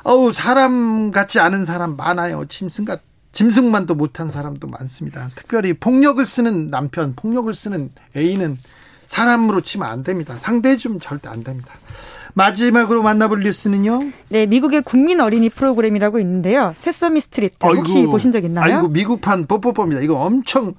어우 0.05 0.33
사람 0.33 1.11
같지 1.11 1.39
않은 1.41 1.65
사람 1.65 1.97
많아요. 1.97 2.47
짐승 2.47 2.85
같 2.85 3.03
짐승만도 3.33 3.95
못한 3.95 4.31
사람도 4.31 4.69
많습니다. 4.69 5.29
특별히 5.35 5.73
폭력을 5.73 6.25
쓰는 6.25 6.69
남편, 6.69 7.15
폭력을 7.15 7.53
쓰는 7.53 7.91
애인은 8.17 8.59
사람으로 9.09 9.61
치면 9.61 9.89
안 9.89 10.03
됩니다. 10.03 10.37
상대해 10.39 10.77
주면 10.77 11.01
절대 11.01 11.29
안 11.29 11.45
됩니다. 11.45 11.75
마지막으로 12.35 13.03
만나볼 13.03 13.41
뉴스는요? 13.41 14.11
네, 14.31 14.47
미국의 14.47 14.83
국민 14.83 15.21
어린이 15.21 15.51
프로그램이라고 15.51 16.19
있는데요. 16.21 16.75
세서미 16.79 17.21
스트리트 17.21 17.57
혹시 17.67 17.99
아이고, 17.99 18.11
보신 18.11 18.33
적 18.33 18.43
있나요? 18.45 18.65
아이고 18.65 18.89
미국판 18.89 19.47
뽀뽀뽀입니다. 19.47 20.01
이거 20.01 20.15
엄청 20.15 20.75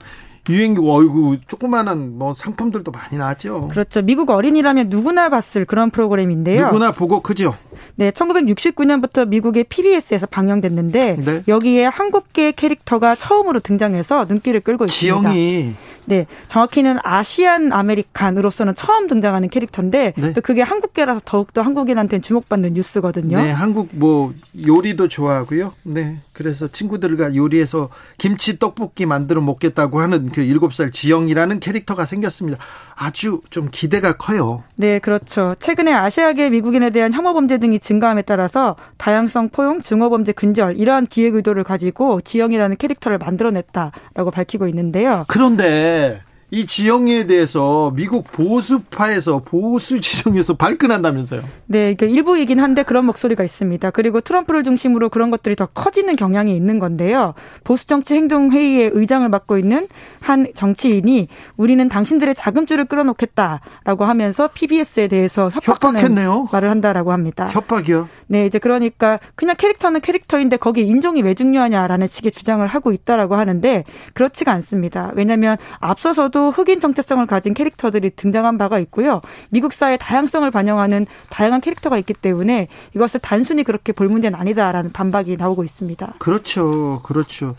유행기고 0.50 0.94
어이구 0.94 1.38
조그마한 1.48 2.18
뭐 2.18 2.34
상품들도 2.34 2.92
많이 2.92 3.18
나왔죠. 3.18 3.70
그렇죠. 3.70 4.02
미국 4.02 4.30
어린이라면 4.30 4.90
누구나 4.90 5.30
봤을 5.30 5.64
그런 5.66 5.90
프로그램인데요. 5.90 6.66
누구나 6.66 6.92
보고 6.92 7.22
그죠? 7.22 7.56
네, 7.96 8.12
1969년부터 8.12 9.28
미국의 9.28 9.66
PBS에서 9.66 10.26
방영됐는데 10.26 11.16
네. 11.24 11.44
여기에 11.48 11.86
한국계 11.86 12.54
캐릭터가 12.54 13.16
처음으로 13.16 13.60
등장해서 13.60 14.26
눈길을 14.26 14.62
끌고 14.62 14.86
있습니다. 14.86 15.32
지영이 15.32 15.74
네, 16.06 16.28
정확히는 16.50 16.98
아시안 17.02 17.72
아메리칸으로서는 17.72 18.76
처음 18.76 19.08
등장하는 19.08 19.50
캐릭터인데 19.50 20.14
네. 20.16 20.34
또 20.34 20.42
그게 20.42 20.62
한국계라서 20.62 21.22
더욱더 21.24 21.62
한국인한테는 21.62 22.22
주목받는 22.22 22.74
뉴스거든요. 22.74 23.38
네, 23.38 23.52
한국 23.52 23.90
뭐 23.94 24.34
요리도 24.68 25.08
좋아하고요. 25.08 25.74
네, 25.84 26.20
그래서 26.34 26.68
친구들과 26.68 27.36
요리해서 27.36 27.90
김치 28.18 28.60
떡볶이 28.60 29.06
만들어 29.06 29.42
먹겠다고 29.42 30.02
하는 30.02 30.30
그 30.34 30.42
7살 30.42 30.92
지영이라는 30.92 31.60
캐릭터가 31.62 32.06
생겼습니다. 32.06 32.58
아주 32.96 33.42
좀 33.50 33.70
기대가 33.72 34.18
커요. 34.18 34.64
네, 34.76 35.00
그렇죠. 35.00 35.56
최근에 35.60 35.94
아시아계 35.94 36.50
미국인에 36.50 36.90
대한 36.90 37.14
혐오 37.14 37.34
범죄 37.34 37.58
등이 37.58 37.80
증가함에 37.80 38.24
따라서 38.24 38.76
다양성 38.98 39.50
포용, 39.50 39.82
증오 39.82 40.10
범죄 40.10 40.32
근절 40.32 40.78
이러한 40.78 41.08
기획 41.08 41.36
의도를 41.36 41.64
가지고 41.64 42.20
지영이라는 42.22 42.78
캐릭터를 42.78 43.18
만들어냈다라고 43.18 44.32
밝히고 44.32 44.68
있는데요. 44.68 45.24
그런데 45.28 46.22
이 46.54 46.68
지형에 46.68 47.26
대해서 47.26 47.92
미국 47.96 48.32
보수파에서 48.32 49.40
보수 49.40 50.00
지정에서 50.00 50.54
발끈한다면서요? 50.54 51.42
네, 51.66 51.96
그 51.96 52.06
일부이긴 52.06 52.60
한데 52.60 52.84
그런 52.84 53.06
목소리가 53.06 53.44
있습니다. 53.44 53.90
그리고 53.90 54.22
트럼프를 54.22 54.64
중심으로 54.64 55.10
그런 55.10 55.32
것들이 55.32 55.56
더 55.56 55.66
커지는 55.66 56.16
경향이 56.16 56.56
있는 56.56 56.78
건데요. 56.78 57.34
보수 57.64 57.88
정치 57.88 58.14
행동 58.14 58.52
회의의 58.52 58.92
의장을 58.94 59.28
맡고 59.28 59.58
있는 59.58 59.88
한 60.20 60.46
정치인이 60.54 61.28
우리는 61.58 61.90
당신들의 61.90 62.36
자금줄을 62.36 62.86
끌어놓겠다라고 62.86 64.06
하면서 64.06 64.48
PBS에 64.54 65.08
대해서 65.08 65.50
협박했네요. 65.50 66.50
말을 66.52 66.70
한다라고 66.70 67.14
합니다. 67.14 67.48
협박이요? 67.48 68.08
네, 68.28 68.46
이제 68.46 68.60
그러니까 68.60 69.20
그냥 69.34 69.56
캐릭터는 69.58 70.02
캐릭터인데 70.02 70.58
거기에 70.58 70.84
인종이 70.84 71.24
왜 71.24 71.34
중요하냐라는 71.34 72.06
식의 72.06 72.32
주장을 72.32 72.66
하고 72.68 72.92
있다라고 72.92 73.38
하는데 73.38 73.86
그렇지가 74.14 74.52
않습니다. 74.52 75.12
왜냐하면 75.16 75.58
앞서서도 75.80 76.43
흑인 76.50 76.80
정체성을 76.80 77.26
가진 77.28 77.54
캐릭터들이 77.54 78.12
등장한 78.16 78.58
바가 78.58 78.80
있고요. 78.80 79.22
미국 79.50 79.74
사회 79.74 79.98
다양성을 79.98 80.50
반영하는 80.52 81.06
다양한 81.30 81.62
캐릭터가 81.62 81.98
있기 82.00 82.14
때문에 82.14 82.68
이것을 82.96 83.20
단순히 83.20 83.64
그렇게 83.64 83.94
볼 83.94 84.08
문제는 84.08 84.38
아니다라는 84.38 84.92
반박이 84.92 85.38
나오고 85.38 85.64
있습니다. 85.64 86.16
그렇죠. 86.20 87.02
그렇죠. 87.04 87.56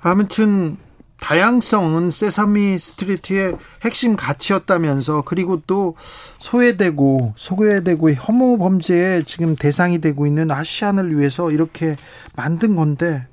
아무튼 0.00 0.76
다양성은 1.22 2.10
세사미 2.10 2.80
스트리트의 2.80 3.56
핵심 3.82 4.16
가치였다면서 4.16 5.22
그리고 5.24 5.62
또 5.68 5.94
소외되고 6.38 7.34
소외되고 7.36 8.10
혐오 8.10 8.58
범죄에 8.58 9.22
지금 9.22 9.54
대상이 9.54 10.00
되고 10.00 10.26
있는 10.26 10.50
아시안을 10.50 11.16
위해서 11.16 11.52
이렇게 11.52 11.96
만든 12.34 12.74
건데 12.74 13.24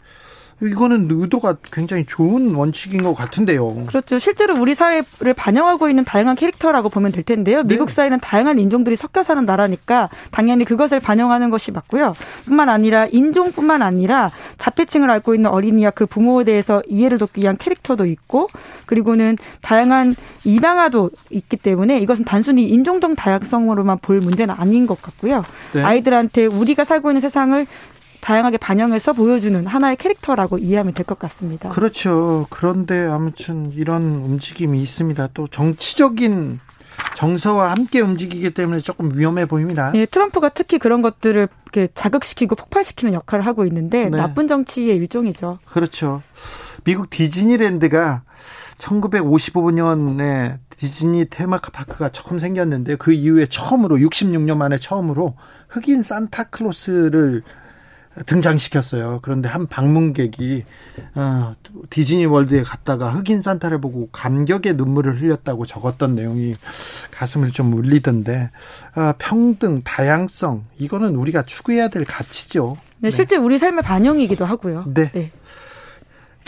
이거는 0.61 1.07
의도가 1.09 1.55
굉장히 1.71 2.05
좋은 2.05 2.53
원칙인 2.53 3.03
것 3.03 3.13
같은데요. 3.13 3.85
그렇죠. 3.85 4.19
실제로 4.19 4.59
우리 4.59 4.75
사회를 4.75 5.33
반영하고 5.35 5.89
있는 5.89 6.03
다양한 6.03 6.35
캐릭터라고 6.35 6.89
보면 6.89 7.11
될 7.11 7.23
텐데요. 7.23 7.63
네. 7.63 7.67
미국 7.67 7.89
사회는 7.89 8.19
다양한 8.19 8.59
인종들이 8.59 8.95
섞여 8.95 9.23
사는 9.23 9.43
나라니까 9.45 10.09
당연히 10.31 10.65
그것을 10.65 10.99
반영하는 10.99 11.49
것이 11.49 11.71
맞고요. 11.71 12.13
뿐만 12.45 12.69
아니라 12.69 13.05
인종뿐만 13.05 13.81
아니라 13.81 14.31
자폐층을 14.57 15.09
앓고 15.09 15.35
있는 15.35 15.49
어린이와 15.49 15.91
그 15.91 16.05
부모에 16.05 16.43
대해서 16.43 16.81
이해를 16.87 17.17
돕기 17.17 17.41
위한 17.41 17.57
캐릭터도 17.57 18.05
있고 18.05 18.49
그리고는 18.85 19.37
다양한 19.61 20.15
입양아도 20.43 21.09
있기 21.29 21.57
때문에 21.57 21.99
이것은 21.99 22.25
단순히 22.25 22.67
인종적 22.69 23.15
다양성으로만 23.15 23.99
볼 23.99 24.17
문제는 24.19 24.55
아닌 24.57 24.87
것 24.87 25.01
같고요. 25.01 25.43
네. 25.73 25.83
아이들한테 25.83 26.45
우리가 26.45 26.83
살고 26.83 27.11
있는 27.11 27.21
세상을 27.21 27.65
다양하게 28.21 28.57
반영해서 28.57 29.13
보여주는 29.13 29.65
하나의 29.65 29.95
캐릭터라고 29.97 30.57
이해하면 30.57 30.93
될 30.93 31.05
것 31.05 31.17
같습니다. 31.19 31.69
그렇죠. 31.69 32.45
그런데 32.49 33.05
아무튼 33.07 33.71
이런 33.71 34.03
움직임이 34.03 34.81
있습니다. 34.81 35.29
또 35.33 35.47
정치적인 35.47 36.59
정서와 37.15 37.71
함께 37.71 38.01
움직이기 38.01 38.51
때문에 38.51 38.79
조금 38.79 39.11
위험해 39.17 39.45
보입니다. 39.45 39.91
예, 39.95 40.05
트럼프가 40.05 40.49
특히 40.49 40.77
그런 40.77 41.01
것들을 41.01 41.47
자극시키고 41.95 42.55
폭발시키는 42.55 43.13
역할을 43.13 43.45
하고 43.45 43.65
있는데 43.65 44.09
네. 44.09 44.17
나쁜 44.17 44.47
정치의 44.47 44.97
일종이죠. 44.97 45.59
그렇죠. 45.65 46.21
미국 46.83 47.09
디즈니랜드가 47.09 48.23
1955년에 48.79 50.57
디즈니 50.77 51.25
테마파크가 51.29 52.09
처음 52.09 52.39
생겼는데 52.39 52.95
그 52.95 53.11
이후에 53.11 53.47
처음으로 53.47 53.97
66년 53.97 54.57
만에 54.57 54.77
처음으로 54.77 55.35
흑인 55.69 56.03
산타클로스를 56.03 57.43
등장시켰어요. 58.25 59.19
그런데 59.21 59.49
한 59.49 59.67
방문객이 59.67 60.63
어, 61.15 61.55
디즈니 61.89 62.25
월드에 62.25 62.63
갔다가 62.63 63.09
흑인 63.09 63.41
산타를 63.41 63.81
보고 63.81 64.09
감격의 64.11 64.75
눈물을 64.75 65.19
흘렸다고 65.19 65.65
적었던 65.65 66.15
내용이 66.15 66.55
가슴을 67.11 67.51
좀 67.51 67.73
울리던데 67.73 68.51
어, 68.95 69.13
평등, 69.17 69.81
다양성 69.83 70.65
이거는 70.77 71.15
우리가 71.15 71.43
추구해야 71.43 71.87
될 71.89 72.05
가치죠. 72.05 72.77
네, 73.01 73.11
실제 73.11 73.37
우리 73.37 73.57
삶의 73.57 73.83
반영이기도 73.83 74.43
하고요. 74.45 74.85
네. 74.93 75.09
네. 75.11 75.31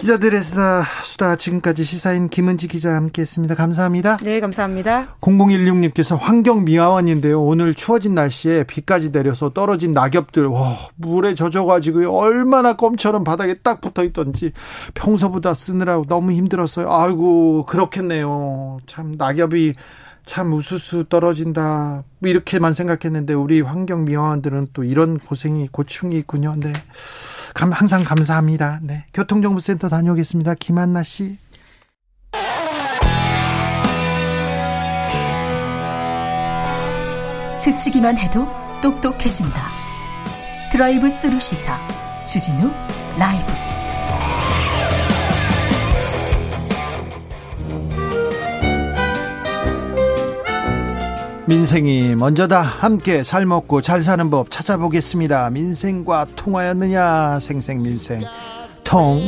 기자들의 0.01 0.41
수다, 0.41 0.83
수다 1.03 1.35
지금까지 1.35 1.83
시사인 1.83 2.27
김은지 2.27 2.67
기자와 2.67 2.95
함께했습니다. 2.95 3.53
감사합니다. 3.53 4.17
네, 4.17 4.39
감사합니다. 4.39 5.15
0016님께서 5.21 6.17
환경미화원인데요. 6.19 7.39
오늘 7.39 7.75
추워진 7.75 8.15
날씨에 8.15 8.63
비까지 8.63 9.11
내려서 9.11 9.51
떨어진 9.51 9.93
낙엽들 9.93 10.47
와, 10.47 10.75
물에 10.95 11.35
젖어가지고 11.35 12.17
얼마나 12.17 12.75
껌처럼 12.75 13.23
바닥에 13.23 13.59
딱 13.59 13.79
붙어있던지 13.79 14.53
평소보다 14.95 15.53
쓰느라고 15.53 16.05
너무 16.05 16.31
힘들었어요. 16.31 16.91
아이고 16.91 17.67
그렇겠네요. 17.67 18.79
참 18.87 19.13
낙엽이 19.19 19.75
참 20.25 20.51
우수수 20.51 21.05
떨어진다. 21.09 22.03
뭐 22.17 22.29
이렇게만 22.29 22.73
생각했는데 22.73 23.35
우리 23.35 23.61
환경미화원들은 23.61 24.69
또 24.73 24.83
이런 24.83 25.19
고생이 25.19 25.67
고충이 25.71 26.15
있군요. 26.17 26.55
네. 26.59 26.73
감, 27.53 27.71
항상 27.71 28.03
감사합니다. 28.03 28.79
네. 28.81 29.05
교통정보센터 29.13 29.89
다녀오겠습니다. 29.89 30.55
김한나 30.55 31.03
씨. 31.03 31.37
스치기만 37.53 38.17
해도 38.17 38.47
똑똑해진다. 38.81 39.71
드라이브 40.71 41.09
스루 41.09 41.39
시사 41.39 41.77
주진우 42.25 42.71
라이브. 43.17 43.70
민생이 51.51 52.15
먼저다. 52.15 52.61
함께 52.61 53.23
잘 53.23 53.45
먹고 53.45 53.81
잘 53.81 54.01
사는 54.01 54.29
법 54.29 54.49
찾아보겠습니다. 54.49 55.49
민생과 55.49 56.27
통하였느냐? 56.37 57.41
생생민생. 57.41 58.21
통. 58.85 59.19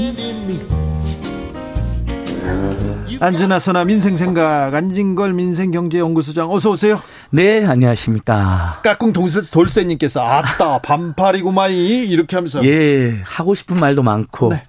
앉으나 3.19 3.56
서나 3.56 3.83
민생생각 3.83 4.73
안진걸 4.73 5.33
민생경제연구소장 5.33 6.49
어서 6.49 6.69
오세요. 6.69 7.01
네 7.29 7.65
안녕하십니까. 7.65 8.79
까꿍 8.83 9.11
돌쇠님께서 9.11 10.25
아따 10.25 10.79
반팔이구마이 10.79 12.05
이렇게 12.05 12.37
하면서 12.37 12.63
예 12.63 13.19
하고 13.25 13.53
싶은 13.53 13.77
말도 13.77 14.01
많고 14.01 14.47
네. 14.47 14.63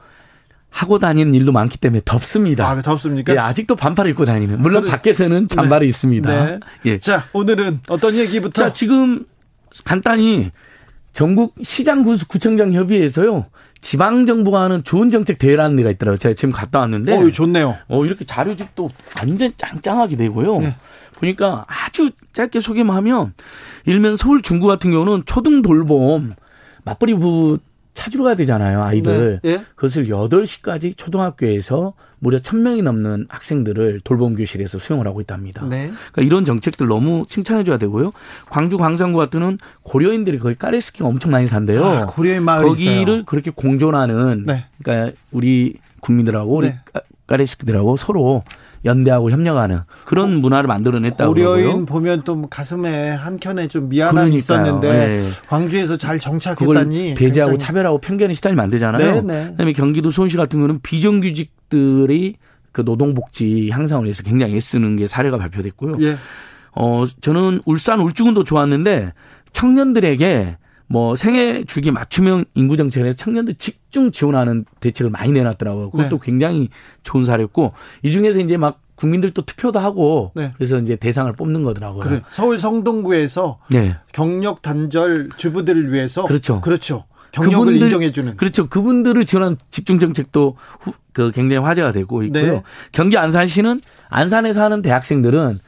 하고 0.74 0.98
다니는 0.98 1.34
일도 1.34 1.52
많기 1.52 1.78
때문에 1.78 2.02
덥습니다. 2.04 2.68
아, 2.68 2.82
덥습니까? 2.82 3.32
예, 3.32 3.38
아직도 3.38 3.76
반팔 3.76 4.08
입고 4.08 4.24
다니는. 4.24 4.60
물론 4.60 4.82
그래. 4.82 4.90
밖에서는 4.90 5.46
잠바를 5.46 5.86
네. 5.86 5.88
입습니다. 5.88 6.44
네. 6.46 6.58
예. 6.86 6.98
자, 6.98 7.28
오늘은 7.32 7.82
어떤 7.88 8.16
얘기부터? 8.16 8.60
자, 8.60 8.72
지금 8.72 9.24
간단히 9.84 10.50
전국 11.12 11.54
시장 11.62 12.02
군수 12.02 12.26
구청장 12.26 12.72
협의회에서요. 12.72 13.46
지방 13.80 14.26
정부가 14.26 14.62
하는 14.62 14.82
좋은 14.82 15.10
정책 15.10 15.38
대회라는 15.38 15.76
데가 15.76 15.90
있더라고요. 15.92 16.18
제가 16.18 16.34
지금 16.34 16.50
갔다 16.50 16.80
왔는데. 16.80 17.18
어, 17.18 17.30
좋네요. 17.30 17.76
어, 17.86 18.04
이렇게 18.04 18.24
자료집도 18.24 18.90
완전 19.16 19.52
짱짱하게 19.56 20.16
되고요. 20.16 20.58
네. 20.58 20.76
보니까 21.14 21.66
아주 21.68 22.10
짧게 22.32 22.58
소개만 22.58 22.96
하면 22.96 23.32
일면 23.86 24.16
서울 24.16 24.42
중구 24.42 24.66
같은 24.66 24.90
경우는 24.90 25.22
초등 25.24 25.62
돌봄 25.62 26.34
맞벌이 26.82 27.14
부 27.14 27.58
찾으러 27.94 28.24
가야 28.24 28.34
되잖아요, 28.34 28.82
아이들. 28.82 29.40
네. 29.42 29.52
예? 29.52 29.64
그것을 29.76 30.06
8시까지 30.06 30.96
초등학교에서 30.96 31.94
무려 32.18 32.38
1000명이 32.38 32.82
넘는 32.82 33.26
학생들을 33.28 34.00
돌봄 34.02 34.34
교실에서 34.34 34.78
수용을 34.78 35.06
하고 35.06 35.20
있답니다. 35.20 35.64
네. 35.64 35.90
그러니까 36.12 36.22
이런 36.22 36.44
정책들 36.44 36.86
너무 36.88 37.24
칭찬해 37.28 37.64
줘야 37.64 37.78
되고요. 37.78 38.12
광주 38.50 38.76
광산구 38.76 39.18
같은 39.18 39.58
고려인들이 39.82 40.38
거기 40.38 40.54
까레스키가 40.56 41.06
엄청 41.06 41.30
많이 41.30 41.46
산대요. 41.46 41.84
아, 41.84 42.06
고려인 42.06 42.42
마을 42.42 42.66
거기를 42.66 43.02
있어요. 43.02 43.24
그렇게 43.24 43.50
공존하는 43.50 44.44
네. 44.46 44.66
그러니까 44.82 45.16
우리 45.30 45.74
국민들하고 46.00 46.56
우리 46.56 46.68
네. 46.68 46.80
까레스키들하고 47.26 47.96
서로 47.96 48.42
연대하고 48.84 49.30
협력하는 49.30 49.80
그런 50.04 50.32
아, 50.32 50.38
문화를 50.38 50.66
만들어냈다고 50.68 51.32
고려인 51.32 51.62
그러고요. 51.64 51.86
보면 51.86 52.22
또 52.24 52.42
가슴에 52.42 53.10
한켠에 53.10 53.68
좀 53.68 53.88
미안함이 53.88 54.34
있었는데 54.36 54.90
네. 54.92 55.22
광주에서 55.48 55.96
잘 55.96 56.18
정착했다니 56.18 57.14
배제하고 57.14 57.52
굉장히. 57.52 57.58
차별하고 57.58 57.98
편견에 57.98 58.34
시달리면 58.34 58.62
안 58.64 58.70
되잖아요. 58.70 59.12
네네. 59.22 59.22
네. 59.22 59.50
그다음에 59.52 59.72
경기도 59.72 60.10
수원시 60.10 60.36
같은 60.36 60.58
경우는 60.58 60.80
비정규직들이 60.82 62.36
그 62.72 62.82
노동복지 62.82 63.70
향상을 63.70 64.04
위해서 64.04 64.22
굉장히 64.22 64.56
애쓰는 64.56 64.96
게 64.96 65.06
사례가 65.06 65.38
발표됐고요. 65.38 65.96
예. 66.00 66.16
어 66.76 67.04
저는 67.20 67.62
울산 67.66 68.00
울주군도 68.00 68.42
좋았는데 68.44 69.12
청년들에게 69.52 70.56
뭐 70.86 71.16
생애 71.16 71.64
주기 71.64 71.90
맞춤형 71.90 72.44
인구 72.54 72.76
정책을 72.76 73.08
해서 73.08 73.16
청년들 73.16 73.54
집중 73.54 74.10
지원하는 74.10 74.64
대책을 74.80 75.10
많이 75.10 75.32
내놨더라고요. 75.32 75.90
그것도 75.90 76.18
네. 76.18 76.22
굉장히 76.22 76.68
좋은 77.02 77.24
사례였고 77.24 77.72
이 78.02 78.10
중에서 78.10 78.40
이제 78.40 78.56
막 78.56 78.80
국민들도 78.96 79.42
투표도 79.42 79.78
하고 79.78 80.32
네. 80.34 80.52
그래서 80.56 80.78
이제 80.78 80.96
대상을 80.96 81.32
뽑는 81.32 81.64
거더라고요. 81.64 82.00
그래. 82.00 82.22
서울 82.30 82.58
성동구에서 82.58 83.58
네. 83.70 83.96
경력 84.12 84.62
단절 84.62 85.30
주부들을 85.36 85.92
위해서 85.92 86.24
그렇죠. 86.26 86.60
그렇죠. 86.60 87.04
경력을 87.32 87.66
그분들, 87.66 87.86
인정해주는 87.86 88.36
그렇죠. 88.36 88.68
그분들을 88.68 89.24
지원한 89.24 89.56
집중 89.70 89.98
정책도 89.98 90.56
후, 90.80 90.92
그 91.12 91.32
굉장히 91.32 91.64
화제가 91.66 91.90
되고 91.90 92.22
있고요. 92.22 92.52
네. 92.52 92.62
경기 92.92 93.16
안산시는 93.18 93.80
안산에 94.08 94.52
사는 94.52 94.80
대학생들은 94.80 95.58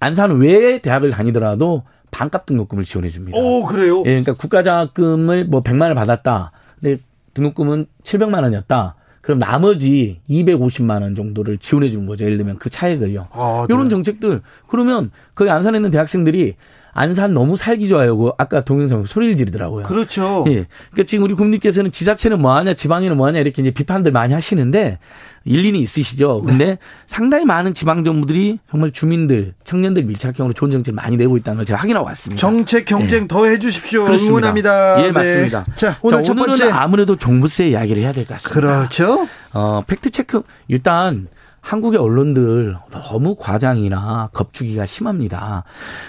안산 0.00 0.38
외에 0.38 0.78
대학을 0.78 1.10
다니더라도 1.10 1.84
반값 2.10 2.46
등록금을 2.46 2.84
지원해 2.84 3.08
줍니다. 3.08 3.38
오, 3.38 3.64
그래요? 3.64 4.00
예, 4.00 4.10
그러니까 4.10 4.34
국가장학금을 4.34 5.46
뭐 5.46 5.62
100만 5.62 5.82
원을 5.82 5.94
받았다. 5.94 6.52
근데 6.80 6.98
등록금은 7.34 7.86
700만 8.02 8.42
원이었다. 8.42 8.96
그럼 9.20 9.38
나머지 9.38 10.20
250만 10.28 11.02
원 11.02 11.14
정도를 11.14 11.58
지원해 11.58 11.90
주는 11.90 12.06
거죠. 12.06 12.24
예를 12.24 12.38
들면 12.38 12.58
그 12.58 12.70
차액을요. 12.70 13.28
아, 13.32 13.66
네. 13.68 13.74
이런 13.74 13.88
정책들 13.88 14.40
그러면 14.68 15.10
거기 15.34 15.50
안산에 15.50 15.78
있는 15.78 15.90
대학생들이 15.90 16.56
안산 16.92 17.34
너무 17.34 17.56
살기 17.56 17.88
좋아요. 17.88 18.32
아까 18.38 18.62
동영상 18.62 19.04
소리를 19.04 19.36
지르더라고요. 19.36 19.84
그렇죠. 19.84 20.44
예. 20.48 20.66
그러니까 20.90 21.02
지금 21.06 21.24
우리 21.24 21.34
국민께서는 21.34 21.90
지자체는 21.90 22.40
뭐 22.40 22.54
하냐, 22.56 22.74
지방에는 22.74 23.16
뭐 23.16 23.26
하냐 23.28 23.38
이렇게 23.40 23.62
이제 23.62 23.70
비판들 23.70 24.12
많이 24.12 24.34
하시는데 24.34 24.98
일리는 25.44 25.78
있으시죠. 25.80 26.42
근데 26.42 26.64
네. 26.64 26.78
상당히 27.06 27.46
많은 27.46 27.72
지방 27.72 28.04
정부들이 28.04 28.58
정말 28.70 28.90
주민들, 28.90 29.54
청년들 29.64 30.02
밀착형으로 30.04 30.52
좋은 30.52 30.70
정책을 30.70 30.94
많이 30.94 31.16
내고 31.16 31.36
있다는 31.36 31.58
걸 31.58 31.64
제가 31.66 31.80
확인하고 31.80 32.06
왔습니다. 32.06 32.40
정책 32.40 32.84
경쟁 32.84 33.22
네. 33.22 33.28
더해 33.28 33.58
주십시오. 33.58 34.06
응원합니다. 34.06 35.00
예, 35.00 35.06
네. 35.06 35.12
맞습니다. 35.12 35.64
자, 35.76 35.96
오늘 36.02 36.24
자, 36.24 36.32
오늘은 36.32 36.46
번째. 36.46 36.70
아무래도 36.70 37.16
종부세 37.16 37.68
이야기를 37.68 38.02
해야 38.02 38.12
될 38.12 38.24
것 38.26 38.34
같습니다. 38.34 38.60
그렇죠. 38.60 39.28
어, 39.54 39.82
팩트 39.86 40.10
체크 40.10 40.42
일단 40.68 41.28
한국의 41.60 42.00
언론들 42.00 42.76
너무 42.90 43.34
과장이나 43.36 44.30
겁주기가 44.32 44.86
심합니다. 44.86 45.64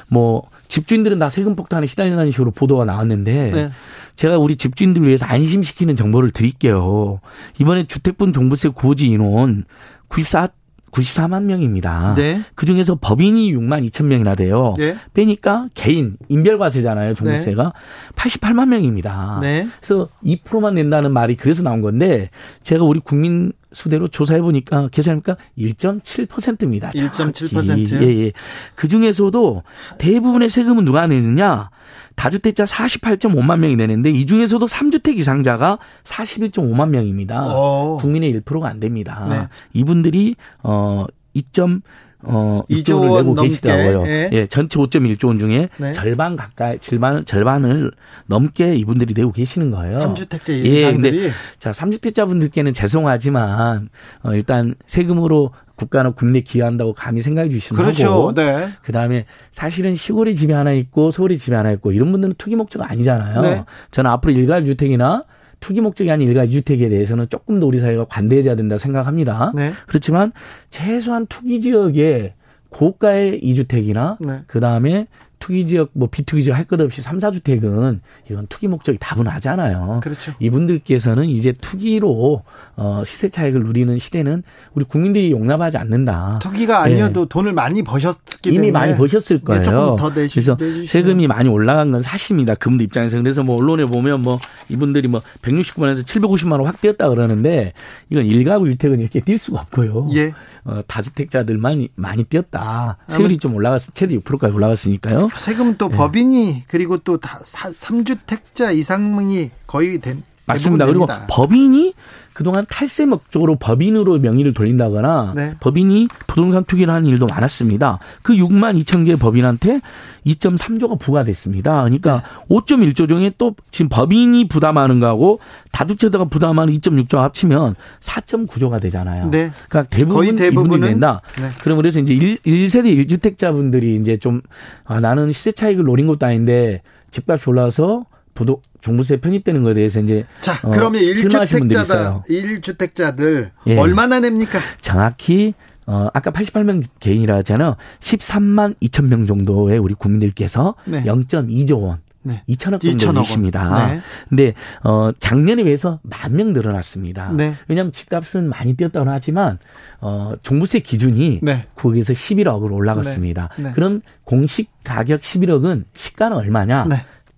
뭐 0.07 0.43
집주인들은 0.67 1.19
다 1.19 1.29
세금 1.29 1.55
폭탄에 1.55 1.85
시달린다는 1.85 2.31
식으로 2.31 2.51
보도가 2.51 2.85
나왔는데 2.85 3.51
네. 3.51 3.71
제가 4.15 4.37
우리 4.37 4.55
집주인들 4.55 5.05
위해서 5.05 5.25
안심시키는 5.25 5.95
정보를 5.95 6.31
드릴게요. 6.31 7.19
이번에 7.59 7.83
주택분 7.83 8.33
종부세 8.33 8.69
고지 8.69 9.07
인원 9.07 9.65
94 10.07 10.49
94만 10.91 11.43
명입니다. 11.43 12.15
네. 12.15 12.41
그 12.53 12.65
중에서 12.65 12.95
법인이 12.99 13.53
6만 13.53 13.87
2천 13.89 14.05
명이나 14.05 14.35
돼요. 14.35 14.73
네. 14.77 14.95
빼니까 15.13 15.69
개인 15.73 16.17
인별과세잖아요. 16.27 17.13
종부세가 17.13 17.63
네. 17.63 18.15
88만 18.15 18.67
명입니다. 18.67 19.39
네. 19.41 19.67
그래서 19.79 20.09
2%만 20.25 20.75
낸다는 20.75 21.13
말이 21.13 21.35
그래서 21.35 21.63
나온 21.63 21.81
건데 21.81 22.29
제가 22.61 22.83
우리 22.83 22.99
국민 22.99 23.53
수대로 23.71 24.07
조사해 24.07 24.41
보니까 24.41 24.89
계산해니까 24.89 25.37
1.7%입니다. 25.57 26.91
1.7%요? 26.91 28.03
예, 28.03 28.25
예. 28.25 28.31
그 28.75 28.87
중에서도 28.87 29.63
대부분의 29.97 30.49
세금은 30.49 30.85
누가 30.85 31.07
내느냐? 31.07 31.69
다주택자 32.15 32.65
48.5만 32.65 33.59
명이 33.59 33.75
내는데 33.77 34.11
이 34.11 34.25
중에서도 34.25 34.65
3주택 34.65 35.17
이상자가 35.17 35.79
41.5만 36.03 36.89
명입니다. 36.89 37.45
오. 37.45 37.49
어. 37.51 37.97
국민의 37.97 38.33
1%가 38.41 38.67
안 38.67 38.79
됩니다. 38.79 39.25
네. 39.29 39.47
이분들이 39.73 40.35
어2. 40.63 41.81
어 42.23 42.61
2조 42.69 43.09
원 43.09 43.23
내고 43.23 43.35
계시더라고요. 43.35 44.03
예. 44.07 44.29
예. 44.31 44.47
전체 44.47 44.77
5.1조 44.79 45.27
원 45.27 45.37
중에 45.37 45.69
네. 45.77 45.91
절반 45.91 46.35
가까이 46.35 46.79
절반 46.79 47.25
절반을 47.25 47.91
넘게 48.27 48.75
이분들이 48.75 49.13
내고 49.13 49.31
계시는 49.31 49.71
거예요. 49.71 49.93
3주택자 49.93 50.65
예, 50.65 50.91
근데 50.91 51.31
자, 51.59 51.71
3주택자분들께는 51.71 52.73
죄송하지만 52.73 53.89
어 54.23 54.33
일단 54.33 54.73
세금으로 54.85 55.51
국가나 55.75 56.11
국내 56.11 56.41
기여한다고 56.41 56.93
감히 56.93 57.21
생각해 57.21 57.49
주시면 57.49 57.83
그렇죠. 57.83 58.07
하고 58.07 58.33
네. 58.35 58.69
그다음에 58.83 59.25
사실은 59.49 59.95
시골에 59.95 60.33
집이 60.33 60.53
하나 60.53 60.71
있고 60.73 61.09
서울에 61.09 61.35
집이 61.35 61.55
하나 61.55 61.71
있고 61.71 61.91
이런 61.91 62.11
분들은 62.11 62.35
투기 62.37 62.55
목적 62.55 62.81
아니잖아요. 62.83 63.41
네. 63.41 63.63
저는 63.89 64.11
앞으로 64.11 64.33
일괄 64.33 64.63
주택이나 64.63 65.25
투기 65.61 65.79
목적이 65.79 66.11
아닌 66.11 66.27
일가 66.27 66.45
주택에 66.45 66.89
대해서는 66.89 67.29
조금 67.29 67.61
더 67.61 67.67
우리 67.67 67.79
사회가 67.79 68.05
관대해져야 68.05 68.55
된다 68.55 68.77
생각합니다. 68.77 69.53
네. 69.55 69.71
그렇지만 69.87 70.33
최소한 70.69 71.25
투기 71.27 71.61
지역에 71.61 72.33
고가의 72.69 73.39
이주택이나 73.43 74.17
네. 74.19 74.41
그다음에 74.47 75.07
투기 75.41 75.65
지역 75.65 75.89
뭐 75.93 76.07
비투기 76.09 76.43
지역 76.43 76.55
할 76.57 76.65
것 76.65 76.79
없이 76.79 77.01
3, 77.01 77.17
4주택은 77.17 77.99
이건 78.29 78.47
투기 78.47 78.67
목적이 78.69 78.97
다분하잖아요. 79.01 79.99
그렇죠. 80.01 80.31
이분들께서는 80.39 81.25
이제 81.25 81.51
투기로 81.59 82.43
어 82.77 83.03
시세 83.05 83.27
차익을 83.27 83.61
누리는 83.63 83.97
시대는 83.97 84.43
우리 84.73 84.85
국민들이 84.85 85.31
용납하지 85.31 85.77
않는다. 85.77 86.39
투기가 86.41 86.81
아니어도 86.83 87.21
네. 87.21 87.25
돈을 87.29 87.53
많이 87.53 87.83
버셨기 87.83 88.51
이미 88.53 88.71
많이 88.71 88.95
버셨을 88.95 89.41
거예요. 89.41 89.63
조금 89.63 89.95
더 89.97 90.13
내시, 90.13 90.35
그래서 90.35 90.53
내주시면. 90.57 90.87
세금이 90.87 91.27
많이 91.27 91.49
올라간 91.49 91.91
건 91.91 92.01
사실입니다. 92.01 92.55
그분들 92.55 92.85
입장에서 92.85 93.17
그래서 93.17 93.43
뭐 93.43 93.57
언론에 93.57 93.85
보면 93.85 94.21
뭐 94.21 94.39
이분들이 94.69 95.07
뭐 95.07 95.21
169만에서 95.41 96.03
750만 96.03 96.53
원 96.53 96.61
확 96.67 96.79
뛰었다 96.79 97.09
그러는데 97.09 97.73
이건 98.11 98.25
일가구 98.25 98.69
주택은 98.69 98.99
이렇게 98.99 99.19
뛸 99.19 99.37
수가 99.37 99.61
없고요. 99.61 100.09
예. 100.15 100.31
어, 100.63 100.79
다주택자들만 100.85 101.87
많이 101.95 102.23
뛰었다. 102.23 102.97
세율이 103.07 103.39
좀 103.39 103.55
올라갔, 103.55 103.81
최대 103.95 104.15
6%까지 104.19 104.53
올라갔으니까요. 104.55 105.27
세금은 105.39 105.77
또 105.77 105.89
네. 105.89 105.95
법인이 105.95 106.63
그리고 106.67 106.97
또다 106.97 107.41
3주택자 107.43 108.75
이상이 108.75 109.51
거의 109.67 109.99
된 109.99 110.23
맞습니다. 110.53 110.85
그리고 110.85 111.07
법인이 111.29 111.93
그동안 112.33 112.65
탈세 112.69 113.05
목적으로 113.05 113.55
법인으로 113.55 114.19
명의를 114.19 114.53
돌린다거나 114.53 115.33
네. 115.35 115.53
법인이 115.59 116.07
부동산 116.27 116.63
투기를 116.63 116.93
하는 116.93 117.09
일도 117.09 117.27
많았습니다. 117.27 117.99
그 118.21 118.33
6만 118.33 118.81
2천 118.81 119.05
개의 119.05 119.17
법인한테 119.17 119.81
2.3조가 120.25 120.97
부과됐습니다. 120.97 121.83
그러니까 121.83 122.23
네. 122.47 122.55
5.1조 122.55 123.09
중에 123.09 123.33
또 123.37 123.55
지금 123.69 123.89
법인이 123.89 124.47
부담하는 124.47 124.99
거하고 125.01 125.39
다주택자가 125.71 126.25
부담하는 126.25 126.73
2.6조 126.75 127.17
합치면 127.17 127.75
4.9조가 127.99 128.79
되잖아요. 128.81 129.29
네. 129.29 129.51
그러니까 129.67 129.95
대부분 129.95 130.15
거의 130.15 130.35
대부분은 130.35 130.87
된다. 130.87 131.21
네. 131.37 131.49
그럼 131.63 131.77
그래서 131.77 131.99
이제 131.99 132.13
1, 132.13 132.37
1세대 132.37 133.07
1주택자분들이 133.07 133.99
이제 133.99 134.15
좀 134.15 134.41
아, 134.85 135.01
나는 135.01 135.31
시세 135.33 135.51
차익을 135.51 135.83
노린 135.83 136.07
것도 136.07 136.25
아닌데 136.25 136.81
집값이 137.11 137.49
올라서 137.49 138.05
부도 138.33 138.61
종부세 138.81 139.17
편입되는 139.17 139.61
것에 139.63 139.73
대해서 139.75 139.99
이제 139.99 140.25
자 140.41 140.53
어, 140.63 140.71
그러면 140.71 141.01
1주택자다 141.01 142.25
1주택자들 142.27 143.51
예. 143.67 143.77
얼마나 143.77 144.19
냅니까? 144.19 144.59
정확히 144.81 145.53
어 145.87 146.07
아까 146.13 146.31
88명 146.31 146.83
개인이라 146.99 147.37
하잖아요. 147.37 147.75
13만 147.99 148.75
2천 148.81 149.05
명 149.07 149.25
정도의 149.25 149.77
우리 149.79 149.93
국민들께서 149.93 150.75
네. 150.85 151.03
0.2조 151.03 151.81
원 151.81 151.97
네. 152.23 152.43
2천억 152.47 152.81
정도 152.81 152.97
2천억 152.97 153.13
내십니다. 153.15 153.87
네. 153.87 154.01
근데 154.29 154.53
어 154.83 155.11
작년에 155.19 155.63
비해서 155.63 155.99
만 156.03 156.31
명 156.35 156.53
늘어났습니다. 156.53 157.31
네. 157.31 157.55
왜냐하면 157.67 157.91
집값은 157.91 158.47
많이 158.47 158.75
뛰었다고 158.75 159.09
하지만 159.09 159.57
어 160.01 160.33
종부세 160.43 160.79
기준이 160.79 161.39
네. 161.41 161.65
9억에서 161.75 162.13
11억으로 162.13 162.73
올라갔습니다. 162.73 163.49
네. 163.57 163.63
네. 163.63 163.71
그럼 163.73 164.01
공식 164.23 164.69
가격 164.83 165.21
11억은 165.21 165.85
시가는 165.95 166.37
얼마냐? 166.37 166.85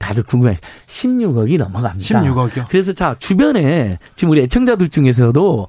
네. 0.03 0.07
다들 0.07 0.23
궁금해. 0.23 0.55
16억이 0.87 1.57
넘어갑니다. 1.57 2.21
16억이요? 2.21 2.65
그래서 2.69 2.93
자, 2.93 3.15
주변에 3.17 3.91
지금 4.15 4.31
우리 4.31 4.41
애청자들 4.41 4.89
중에서도 4.89 5.67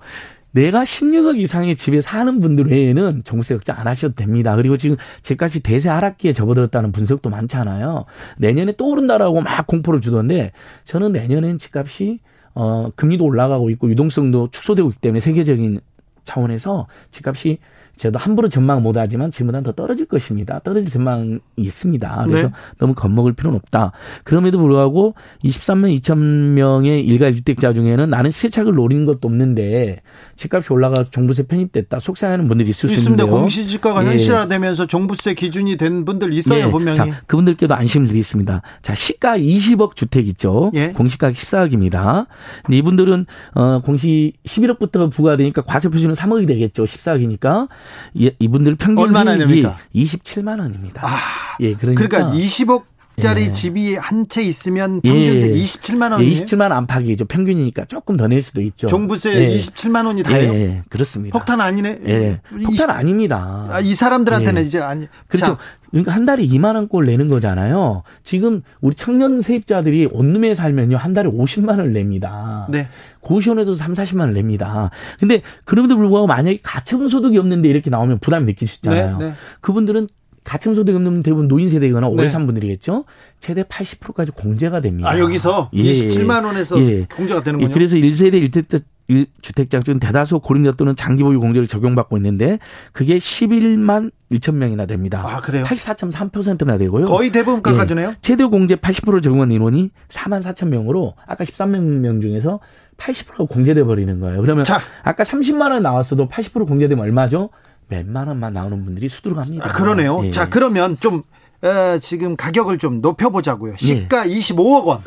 내가 0.54 0.82
16억 0.84 1.38
이상의 1.40 1.74
집에 1.74 2.00
사는 2.00 2.38
분들 2.38 2.70
외에는 2.70 3.22
종부세 3.24 3.54
걱정 3.54 3.76
안 3.76 3.88
하셔도 3.88 4.14
됩니다. 4.14 4.54
그리고 4.54 4.76
지금 4.76 4.96
집값이 5.22 5.60
대세 5.60 5.88
하락기에 5.88 6.32
접어들었다는 6.32 6.92
분석도 6.92 7.28
많잖아요. 7.28 8.04
내년에 8.38 8.72
또 8.76 8.88
오른다라고 8.90 9.40
막 9.40 9.66
공포를 9.66 10.00
주던데 10.00 10.52
저는 10.84 11.10
내년엔 11.10 11.58
집값이 11.58 12.20
어 12.54 12.88
금리도 12.94 13.24
올라가고 13.24 13.68
있고 13.70 13.90
유동성도 13.90 14.46
축소되고 14.52 14.90
있기 14.90 15.00
때문에 15.00 15.18
세계적인 15.18 15.80
차원에서 16.22 16.86
집값이 17.10 17.58
저도 17.96 18.18
함부로 18.18 18.48
전망 18.48 18.82
못 18.82 18.96
하지만 18.96 19.30
지금보다는 19.30 19.64
더 19.64 19.72
떨어질 19.72 20.06
것입니다. 20.06 20.58
떨어질 20.60 20.90
전망이 20.90 21.38
있습니다. 21.56 22.24
그래서 22.26 22.48
네. 22.48 22.54
너무 22.78 22.94
겁먹을 22.94 23.34
필요는 23.34 23.56
없다. 23.56 23.92
그럼에도 24.24 24.58
불구하고 24.58 25.14
23만 25.44 25.96
2천 26.00 26.18
명의 26.18 27.04
일가 27.04 27.32
주택자 27.32 27.72
중에는 27.72 28.10
나는 28.10 28.30
세차를 28.30 28.74
노린 28.74 29.04
것도 29.04 29.28
없는데 29.28 30.02
집값이 30.36 30.72
올라가서 30.72 31.10
종부세 31.10 31.44
편입됐다. 31.44 31.98
속상하는 31.98 32.48
분들이 32.48 32.70
있을 32.70 32.88
수 32.88 32.98
있는데요. 32.98 33.28
공시지가가 33.28 34.04
예. 34.04 34.08
현실화되면서 34.10 34.86
종부세 34.86 35.34
기준이 35.34 35.76
된 35.76 36.04
분들 36.04 36.32
있어요. 36.34 36.66
예. 36.66 36.70
분명히. 36.70 36.96
자, 36.96 37.06
그분들께도 37.26 37.74
안심을 37.74 38.06
드리겠습니다. 38.08 38.62
자, 38.82 38.94
시가 38.94 39.38
20억 39.38 39.94
주택 39.94 40.26
있죠. 40.28 40.70
예. 40.74 40.88
공시가 40.88 41.30
14억입니다. 41.30 42.26
근데 42.64 42.78
이분들은 42.78 43.26
어 43.54 43.80
공시 43.82 44.32
11억부터 44.44 45.10
부과되니까 45.10 45.62
과세 45.62 45.88
표시는 45.88 46.14
3억이 46.14 46.46
되겠죠. 46.46 46.84
14억이니까. 46.84 47.68
이분들 48.14 48.76
평균 48.76 49.12
수익이 49.12 49.66
27만 49.94 50.60
원입니다. 50.60 51.02
아, 51.04 51.18
예, 51.60 51.74
그러니까, 51.74 52.06
그러니까 52.06 52.36
20억 52.36 52.93
짜리 53.20 53.42
예. 53.46 53.52
집이 53.52 53.94
한 53.96 54.26
채 54.28 54.42
있으면 54.42 55.00
평균 55.02 55.36
예. 55.40 55.50
27만 55.52 56.12
원이에요. 56.12 56.30
예, 56.30 56.34
27만 56.44 56.72
안팎이죠. 56.72 57.26
평균이니까 57.26 57.84
조금 57.84 58.16
더 58.16 58.26
낼 58.26 58.40
수도 58.42 58.60
있죠. 58.62 58.86
종부세 58.88 59.32
예. 59.34 59.56
27만 59.56 60.06
원이 60.06 60.22
다요? 60.22 60.52
예, 60.54 60.82
그렇습니다. 60.88 61.38
폭탄 61.38 61.60
아니네. 61.60 62.00
예. 62.06 62.40
폭탄 62.50 62.70
20, 62.72 62.90
아닙니다. 62.90 63.66
아, 63.70 63.80
이 63.80 63.94
사람들한테는 63.94 64.62
예. 64.62 64.66
이제 64.66 64.80
아니. 64.80 65.06
그렇죠. 65.28 65.46
자. 65.46 65.58
그러니까 65.90 66.12
한 66.12 66.24
달에 66.24 66.44
2만 66.44 66.74
원꼴 66.74 67.04
내는 67.04 67.28
거잖아요. 67.28 68.02
지금 68.24 68.62
우리 68.80 68.96
청년 68.96 69.40
세입자들이 69.40 70.08
온룸에 70.10 70.54
살면요. 70.54 70.96
한 70.96 71.12
달에 71.12 71.28
50만 71.30 71.68
원을 71.68 71.92
냅니다. 71.92 72.66
네. 72.68 72.88
고시원에도 73.20 73.74
3, 73.76 73.92
40만 73.92 74.20
원을 74.20 74.34
냅니다. 74.34 74.90
근데 75.20 75.42
그럼에도 75.64 75.96
불구하고 75.96 76.26
만약에 76.26 76.58
가처분 76.64 77.06
소득이 77.06 77.38
없는데 77.38 77.68
이렇게 77.68 77.90
나오면 77.90 78.18
부담이 78.18 78.44
느낄 78.46 78.66
수 78.66 78.78
있잖아요. 78.78 79.18
네, 79.18 79.26
네. 79.26 79.34
그분들은 79.60 80.08
가층 80.44 80.74
소득 80.74 80.94
없는 80.94 81.22
대부분 81.22 81.48
노인 81.48 81.68
세대거나 81.68 82.06
오래 82.06 82.24
네. 82.24 82.28
산 82.28 82.46
분들이겠죠. 82.46 83.04
최대 83.40 83.62
80%까지 83.62 84.30
공제가 84.32 84.80
됩니다. 84.80 85.10
아 85.10 85.18
여기서 85.18 85.70
예. 85.72 85.82
27만 85.82 86.44
원에서 86.44 86.78
예. 86.80 87.06
공제가 87.06 87.42
되는군요. 87.42 87.70
예. 87.70 87.72
그래서 87.72 87.96
1세대 87.96 88.48
1주택자 88.48 88.82
1주택자 89.08 89.84
중 89.84 89.98
대다수 89.98 90.40
고령자 90.40 90.72
또는 90.72 90.96
장기 90.96 91.22
보유 91.22 91.40
공제를 91.40 91.66
적용받고 91.66 92.16
있는데 92.18 92.58
그게 92.92 93.18
11만 93.18 94.10
1천 94.32 94.54
명이나 94.54 94.86
됩니다. 94.86 95.22
아, 95.24 95.40
그래요? 95.40 95.64
84.3%나 95.64 96.78
되고요. 96.78 97.06
거의 97.06 97.30
대부분 97.30 97.62
깎아주네요. 97.62 98.08
예. 98.08 98.16
최대 98.22 98.44
공제 98.44 98.76
80%를 98.76 99.20
적용한 99.20 99.52
인원이 99.52 99.90
4만 100.08 100.42
4천 100.42 100.68
명으로 100.68 101.14
아까 101.26 101.44
13만 101.44 101.80
명 101.82 102.20
중에서 102.20 102.60
80%가 102.96 103.44
공제돼 103.44 103.84
버리는 103.84 104.20
거예요. 104.20 104.40
그러면 104.40 104.64
자. 104.64 104.80
아까 105.02 105.24
30만 105.24 105.70
원 105.70 105.82
나왔어도 105.82 106.28
80% 106.28 106.66
공제되면 106.66 107.02
얼마죠? 107.04 107.50
몇만 107.88 108.28
원만 108.28 108.52
나오는 108.52 108.84
분들이 108.84 109.08
수두룩 109.08 109.38
합니다. 109.38 109.66
아, 109.66 109.72
그러네요. 109.72 110.22
예. 110.24 110.30
자, 110.30 110.48
그러면 110.48 110.96
좀, 111.00 111.22
어, 111.62 111.98
지금 112.00 112.36
가격을 112.36 112.78
좀 112.78 113.00
높여보자고요. 113.00 113.76
시가 113.76 114.28
예. 114.28 114.34
25억 114.34 114.84
원. 114.84 115.00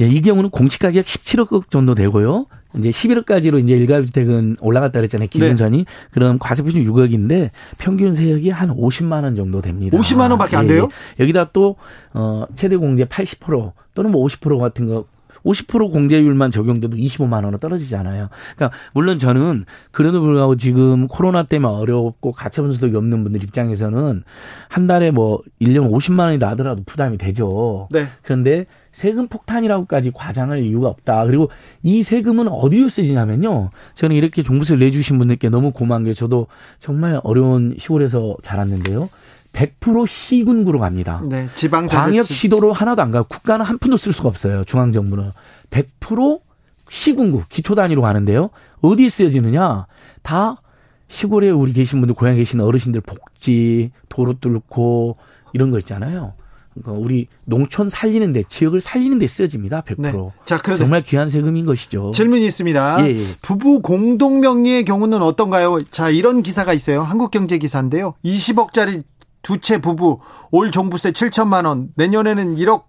예, 0.00 0.06
이 0.06 0.20
경우는 0.20 0.50
공시 0.50 0.78
가격 0.78 1.04
17억 1.04 1.70
정도 1.70 1.94
되고요. 1.94 2.46
이제 2.76 2.90
11억까지로 2.90 3.62
이제 3.62 3.74
일가주택은 3.74 4.56
올라갔다 4.60 4.98
그랬잖아요. 4.98 5.28
기준선이. 5.28 5.78
네. 5.78 5.84
그럼 6.10 6.38
과세표준 6.38 6.84
6억인데 6.84 7.50
평균 7.78 8.14
세액이 8.14 8.50
한 8.50 8.68
50만 8.68 9.24
원 9.24 9.34
정도 9.34 9.62
됩니다. 9.62 9.96
50만 9.96 10.30
원밖에 10.30 10.56
안 10.56 10.66
돼요? 10.66 10.88
예. 11.18 11.22
여기다 11.22 11.50
또 11.52 11.76
어, 12.12 12.44
최대 12.54 12.76
공제 12.76 13.06
80% 13.06 13.72
또는 13.94 14.10
뭐 14.10 14.26
50% 14.26 14.58
같은 14.58 14.86
거 14.86 15.06
50% 15.46 15.92
공제율만 15.92 16.50
적용돼도 16.50 16.96
25만 16.96 17.44
원은 17.44 17.58
떨어지잖아요. 17.58 18.28
그러니까 18.56 18.76
물론 18.92 19.18
저는 19.18 19.64
그래도 19.92 20.20
불구하고 20.20 20.56
지금 20.56 21.06
코로나 21.06 21.44
때문에 21.44 21.72
어렵고 21.72 22.32
가처분 22.32 22.72
소득이 22.72 22.96
없는 22.96 23.22
분들 23.22 23.42
입장에서는 23.44 24.24
한 24.68 24.86
달에 24.86 25.12
뭐 25.12 25.40
1년 25.62 25.90
50만 25.90 26.20
원이 26.20 26.38
나더라도 26.38 26.82
부담이 26.84 27.16
되죠. 27.16 27.88
네. 27.90 28.06
그런데 28.22 28.66
세금 28.90 29.28
폭탄이라고까지 29.28 30.10
과장할 30.14 30.62
이유가 30.62 30.88
없다. 30.88 31.24
그리고 31.26 31.50
이 31.82 32.02
세금은 32.02 32.48
어디로 32.48 32.88
쓰지냐면요. 32.88 33.70
저는 33.94 34.16
이렇게 34.16 34.42
종부세를 34.42 34.80
내주신 34.80 35.18
분들께 35.18 35.50
너무 35.50 35.70
고마운 35.70 36.04
게 36.04 36.12
저도 36.12 36.46
정말 36.78 37.20
어려운 37.22 37.74
시골에서 37.76 38.36
자랐는데요. 38.42 39.10
100% 39.56 40.06
시군구로 40.06 40.78
갑니다. 40.78 41.22
네, 41.24 41.48
지방 41.54 41.86
광역 41.86 42.26
시도로 42.26 42.72
하나도 42.72 43.00
안 43.00 43.10
가고 43.10 43.26
국가는 43.26 43.64
한 43.64 43.78
푼도 43.78 43.96
쓸 43.96 44.12
수가 44.12 44.28
없어요. 44.28 44.64
중앙 44.64 44.92
정부는 44.92 45.32
100% 45.70 46.40
시군구 46.88 47.44
기초 47.48 47.74
단위로 47.74 48.02
가는데요. 48.02 48.50
어디 48.82 49.08
쓰여지느냐? 49.08 49.86
다 50.22 50.60
시골에 51.08 51.50
우리 51.50 51.72
계신 51.72 52.00
분들 52.00 52.14
고향에 52.14 52.36
계신 52.36 52.60
어르신들 52.60 53.00
복지 53.00 53.90
도로 54.08 54.34
뚫고 54.38 55.16
이런 55.54 55.70
거 55.70 55.78
있잖아요. 55.78 56.34
그러니까 56.74 56.92
우리 56.92 57.26
농촌 57.44 57.88
살리는데 57.88 58.42
지역을 58.48 58.80
살리는데 58.80 59.26
쓰여집니다. 59.26 59.80
100%. 59.80 60.00
네. 60.00 60.12
자, 60.44 60.58
그런데 60.58 60.82
정말 60.82 61.02
귀한 61.02 61.30
세금인 61.30 61.64
것이죠. 61.64 62.10
질문이 62.10 62.46
있습니다. 62.46 63.06
예, 63.06 63.14
예. 63.16 63.24
부부 63.40 63.80
공동 63.80 64.40
명의의 64.40 64.84
경우는 64.84 65.22
어떤가요? 65.22 65.78
자, 65.90 66.10
이런 66.10 66.42
기사가 66.42 66.74
있어요. 66.74 67.02
한국경제 67.02 67.56
기사인데요. 67.56 68.14
20억짜리 68.22 69.04
두 69.46 69.58
채 69.60 69.78
부부 69.78 70.18
올 70.50 70.72
종부세 70.72 71.12
7천만 71.12 71.66
원, 71.66 71.90
내년에는 71.94 72.56
1억 72.56 72.82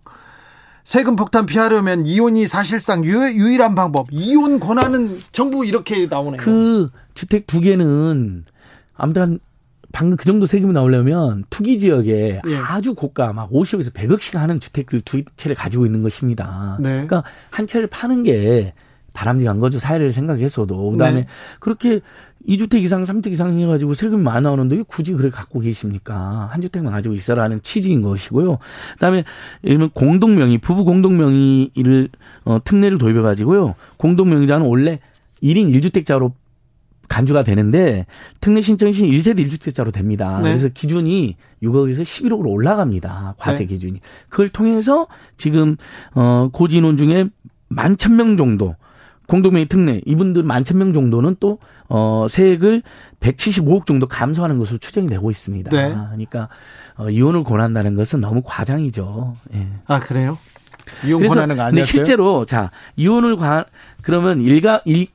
세금 0.83 1.15
폭탄 1.15 1.45
피하려면 1.45 2.05
이혼이 2.05 2.47
사실상 2.47 3.05
유, 3.05 3.29
일한 3.29 3.75
방법. 3.75 4.07
이혼 4.09 4.59
권한은 4.59 5.19
정부 5.31 5.65
이렇게 5.65 6.07
나오네요. 6.07 6.37
그 6.39 6.89
주택 7.13 7.45
두 7.45 7.59
개는 7.61 8.45
아무튼 8.95 9.39
방금 9.91 10.17
그 10.17 10.25
정도 10.25 10.45
세금이 10.47 10.73
나오려면 10.73 11.43
투기 11.51 11.77
지역에 11.77 12.41
예. 12.47 12.55
아주 12.55 12.95
고가 12.95 13.33
막 13.33 13.51
50에서 13.51 13.93
100억씩 13.93 14.37
하는 14.37 14.59
주택들 14.59 15.01
두 15.01 15.21
채를 15.35 15.55
가지고 15.55 15.85
있는 15.85 16.01
것입니다. 16.01 16.77
네. 16.79 16.89
그러니까 16.89 17.23
한 17.51 17.67
채를 17.67 17.87
파는 17.87 18.23
게 18.23 18.73
바람직한 19.17 19.59
거죠. 19.59 19.79
사회를 19.79 20.11
생각해서도. 20.11 20.91
그다음에 20.91 21.21
네. 21.21 21.27
그렇게 21.59 22.01
2주택 22.47 22.83
이상, 22.83 23.03
3주택 23.03 23.31
이상 23.31 23.57
해가지고 23.59 23.95
세금이 23.95 24.21
많이 24.21 24.43
나오는데 24.43 24.83
굳이 24.87 25.13
그래 25.13 25.31
갖고 25.31 25.59
계십니까? 25.59 26.47
한 26.51 26.61
주택만 26.61 26.93
가지고 26.93 27.15
있어라는 27.15 27.61
취지인 27.63 28.03
것이고요. 28.03 28.59
그다음에 28.93 29.23
예를 29.63 29.77
들면 29.77 29.89
공동명의, 29.95 30.59
부부 30.59 30.85
공동명의를 30.85 32.09
어, 32.45 32.59
특례를 32.63 32.99
도입해가지고요. 32.99 33.73
공동명의자는 33.97 34.67
원래 34.67 34.99
1인 35.41 35.73
1주택자로 35.73 36.31
간주가 37.09 37.41
되는데 37.43 38.05
특례 38.39 38.61
신청 38.61 38.91
시 38.91 39.03
1세대 39.05 39.39
1주택자로 39.47 39.91
됩니다. 39.91 40.37
네. 40.37 40.49
그래서 40.49 40.67
기준이 40.69 41.37
6억에서 41.63 42.01
11억으로 42.01 42.51
올라갑니다. 42.51 43.35
과세 43.39 43.59
네. 43.59 43.65
기준이. 43.65 43.99
그걸 44.29 44.49
통해서 44.49 45.07
지금 45.37 45.75
어 46.13 46.49
고진원 46.51 46.97
중에 46.97 47.25
만 47.69 47.97
천 47.97 48.15
명 48.15 48.37
정도 48.37 48.75
공동명의 49.27 49.67
특례 49.67 50.01
이분들 50.05 50.43
만 50.43 50.63
천 50.63 50.77
명 50.77 50.93
정도는 50.93 51.35
또 51.39 51.59
어, 51.89 52.27
세액을 52.29 52.81
175억 53.19 53.85
정도 53.85 54.07
감소하는 54.07 54.57
것으로 54.57 54.77
추정이 54.77 55.07
되고 55.07 55.29
있습니다. 55.31 55.69
네. 55.71 55.89
그러니까 55.89 56.49
어, 56.95 57.09
이혼을 57.09 57.43
권한다는 57.43 57.95
것은 57.95 58.19
너무 58.19 58.41
과장이죠. 58.45 59.35
예. 59.55 59.67
아 59.87 59.99
그래요? 59.99 60.37
이혼 61.05 61.27
권하는 61.27 61.55
거 61.57 61.63
아니었어요? 61.63 61.83
실제로 61.91 62.45
자 62.45 62.71
이혼을 62.95 63.35
관 63.35 63.65
그러면 64.01 64.41
일가 64.41 64.81
일, 64.85 65.07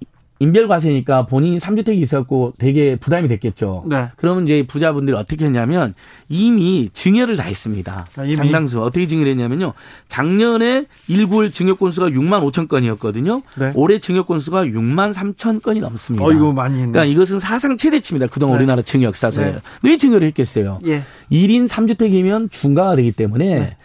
인별과세니까 0.43 1.27
본인이 1.27 1.59
3주택이 1.59 1.99
있었고 1.99 2.55
되게 2.59 2.97
부담이 2.97 3.29
됐겠죠. 3.29 3.85
네. 3.89 4.09
그러면 4.17 4.43
이제 4.45 4.65
부자분들이 4.67 5.17
어떻게 5.17 5.45
했냐면 5.45 5.95
이미 6.29 6.89
증여를 6.93 7.37
다 7.37 7.45
했습니다. 7.45 8.07
아, 8.17 8.25
이미? 8.25 8.35
상당수. 8.35 8.83
어떻게 8.83 9.07
증여를 9.07 9.31
했냐면요. 9.33 9.73
작년에 10.09 10.87
1구 11.09 11.53
증여 11.53 11.75
건수가 11.75 12.09
6만 12.11 12.43
5천 12.51 12.67
건이었거든요. 12.69 13.43
네. 13.57 13.73
올해 13.77 13.99
증여 14.01 14.25
건수가 14.25 14.65
6만 14.65 15.15
3천 15.15 15.63
건이 15.63 15.81
넘습니다. 15.81 16.25
어 16.25 16.33
이거 16.33 16.53
많이 16.53 16.75
했네. 16.81 16.93
그러니까 16.93 17.05
이것은 17.13 17.39
사상 17.39 17.77
최대치입니다. 17.77 18.27
그동안 18.27 18.57
네. 18.57 18.65
우리나라 18.65 18.83
증여 18.83 19.07
역사에서요. 19.09 19.53
네. 19.53 19.59
왜 19.83 19.97
증여를 19.97 20.27
했겠어요? 20.29 20.81
예. 20.87 21.05
1인 21.31 21.69
3주택이면 21.69 22.51
중가가 22.51 22.97
되기 22.97 23.13
때문에 23.13 23.55
네. 23.55 23.77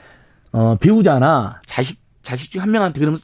어, 0.51 0.75
배우자나 0.79 1.61
자식 1.65 1.99
자식 2.23 2.51
중 2.51 2.61
한 2.61 2.71
명한테 2.71 2.99
그러면 2.99 3.17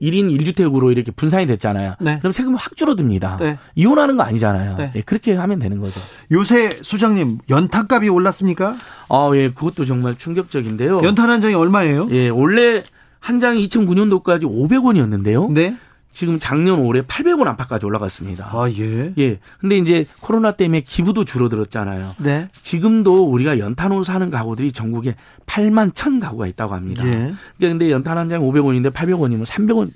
1인 0.00 0.30
1주택으로 0.38 0.92
이렇게 0.92 1.10
분산이 1.10 1.46
됐잖아요. 1.46 1.94
네. 2.00 2.18
그럼 2.18 2.32
세금이 2.32 2.56
확 2.58 2.76
줄어듭니다. 2.76 3.38
네. 3.38 3.58
이혼하는 3.74 4.16
거 4.16 4.22
아니잖아요. 4.22 4.76
네. 4.76 4.92
예, 4.94 5.00
그렇게 5.00 5.34
하면 5.34 5.58
되는 5.58 5.80
거죠. 5.80 6.00
요새 6.32 6.68
소장님 6.82 7.38
연탄값이 7.48 8.08
올랐습니까? 8.08 8.76
아, 9.08 9.30
예, 9.34 9.50
그것도 9.50 9.84
정말 9.84 10.16
충격적인데요. 10.16 11.02
연탄 11.02 11.30
한 11.30 11.40
장이 11.40 11.54
얼마예요? 11.54 12.08
예, 12.10 12.28
원래 12.28 12.82
한 13.20 13.40
장이 13.40 13.66
2009년도까지 13.68 14.42
500원이었는데요. 14.42 15.52
네. 15.52 15.76
지금 16.16 16.38
작년 16.38 16.78
올해 16.78 17.02
800원 17.02 17.46
안팎까지 17.46 17.84
올라갔습니다. 17.84 18.48
아, 18.50 18.70
예. 18.70 19.12
예. 19.18 19.38
근데 19.60 19.76
이제 19.76 20.06
코로나 20.22 20.50
때문에 20.50 20.80
기부도 20.80 21.26
줄어들었잖아요. 21.26 22.14
네. 22.16 22.48
지금도 22.62 23.26
우리가 23.30 23.58
연탄으로 23.58 24.02
사는 24.02 24.30
가구들이 24.30 24.72
전국에 24.72 25.14
8만 25.44 25.94
1000 25.94 26.20
가구가 26.20 26.46
있다고 26.46 26.72
합니다. 26.72 27.06
예. 27.06 27.10
그러니까 27.10 27.34
근데 27.58 27.90
연탄 27.90 28.16
한 28.16 28.30
장 28.30 28.40
500원인데 28.40 28.90
800원이면 28.94 29.44
300원 29.44 29.90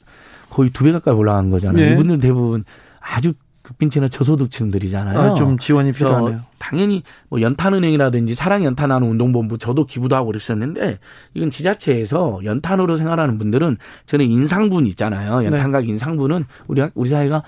거의 0.51 0.69
두 0.69 0.85
배 0.85 0.93
가까이 0.93 1.15
올라간 1.15 1.49
거잖아요. 1.51 1.83
네. 1.87 1.93
이분들 1.95 2.21
대부분 2.21 2.65
아주 3.01 3.33
극빈층이나 3.71 4.09
저소득층들이잖아요. 4.09 5.19
아, 5.19 5.35
좀 5.35 5.57
지원이 5.59 5.93
필요하네요. 5.93 6.41
당연히 6.59 7.03
뭐 7.29 7.41
연탄은행이라든지 7.41 8.35
사랑 8.35 8.65
연탄하는 8.65 9.07
운동본부 9.09 9.59
저도 9.59 9.87
기부도 9.87 10.17
하고 10.17 10.27
그랬었는데 10.27 10.99
이건 11.35 11.51
지자체에서 11.51 12.41
연탄으로 12.45 12.97
생활하는 12.97 13.39
분들은 13.39 13.77
저는 14.07 14.27
인상분 14.27 14.87
있잖아요. 14.89 15.45
연탄각 15.45 15.85
네. 15.85 15.91
인상분은 15.91 16.45
우리 16.67 16.83
우리 16.95 17.09
사회가 17.09 17.45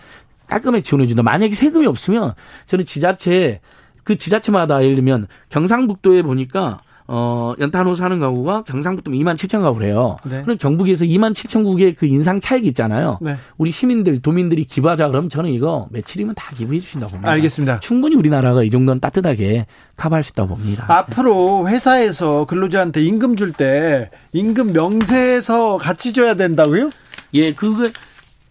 깔끔하게 0.47 0.83
지원해 0.83 1.07
준다. 1.07 1.23
만약에 1.23 1.55
세금이 1.55 1.87
없으면 1.87 2.35
저는 2.67 2.85
지자체 2.85 3.61
그 4.05 4.17
지자체마다 4.17 4.83
예를 4.83 4.95
들면 4.95 5.27
경상북도에 5.49 6.23
보니까 6.23 6.83
어, 7.14 7.53
연탄으로 7.61 7.94
사는 7.94 8.18
가구가 8.18 8.62
경상북도 8.62 9.11
2만 9.11 9.35
7천 9.35 9.61
가구래요. 9.61 10.16
네. 10.25 10.40
그럼 10.44 10.57
경북에서 10.57 11.05
2만 11.05 11.35
7천 11.35 11.62
국의 11.62 11.94
그 11.94 12.07
인상 12.07 12.40
차익 12.40 12.64
있잖아요. 12.68 13.18
네. 13.20 13.37
우리 13.59 13.70
시민들, 13.70 14.18
도민들이 14.22 14.64
기부하자 14.64 15.09
그러면 15.09 15.29
저는 15.29 15.51
이거 15.51 15.88
며칠이면 15.90 16.35
다 16.35 16.55
기부해 16.57 16.79
주신다고 16.81 17.11
봅니다. 17.11 17.31
알겠습니다. 17.31 17.81
충분히 17.81 18.16
우리나라가 18.16 18.62
이 18.62 18.70
정도는 18.70 18.98
따뜻하게 19.01 19.66
커버할 19.98 20.22
수 20.22 20.33
있다고 20.33 20.55
봅니다. 20.57 20.87
앞으로 20.88 21.68
회사에서 21.68 22.46
근로자한테 22.46 23.03
임금 23.03 23.37
줄 23.37 23.53
때 23.53 24.09
임금 24.33 24.72
명세서 24.72 25.77
같이 25.77 26.14
줘야 26.14 26.33
된다고요? 26.33 26.88
예, 27.35 27.53
그거 27.53 27.90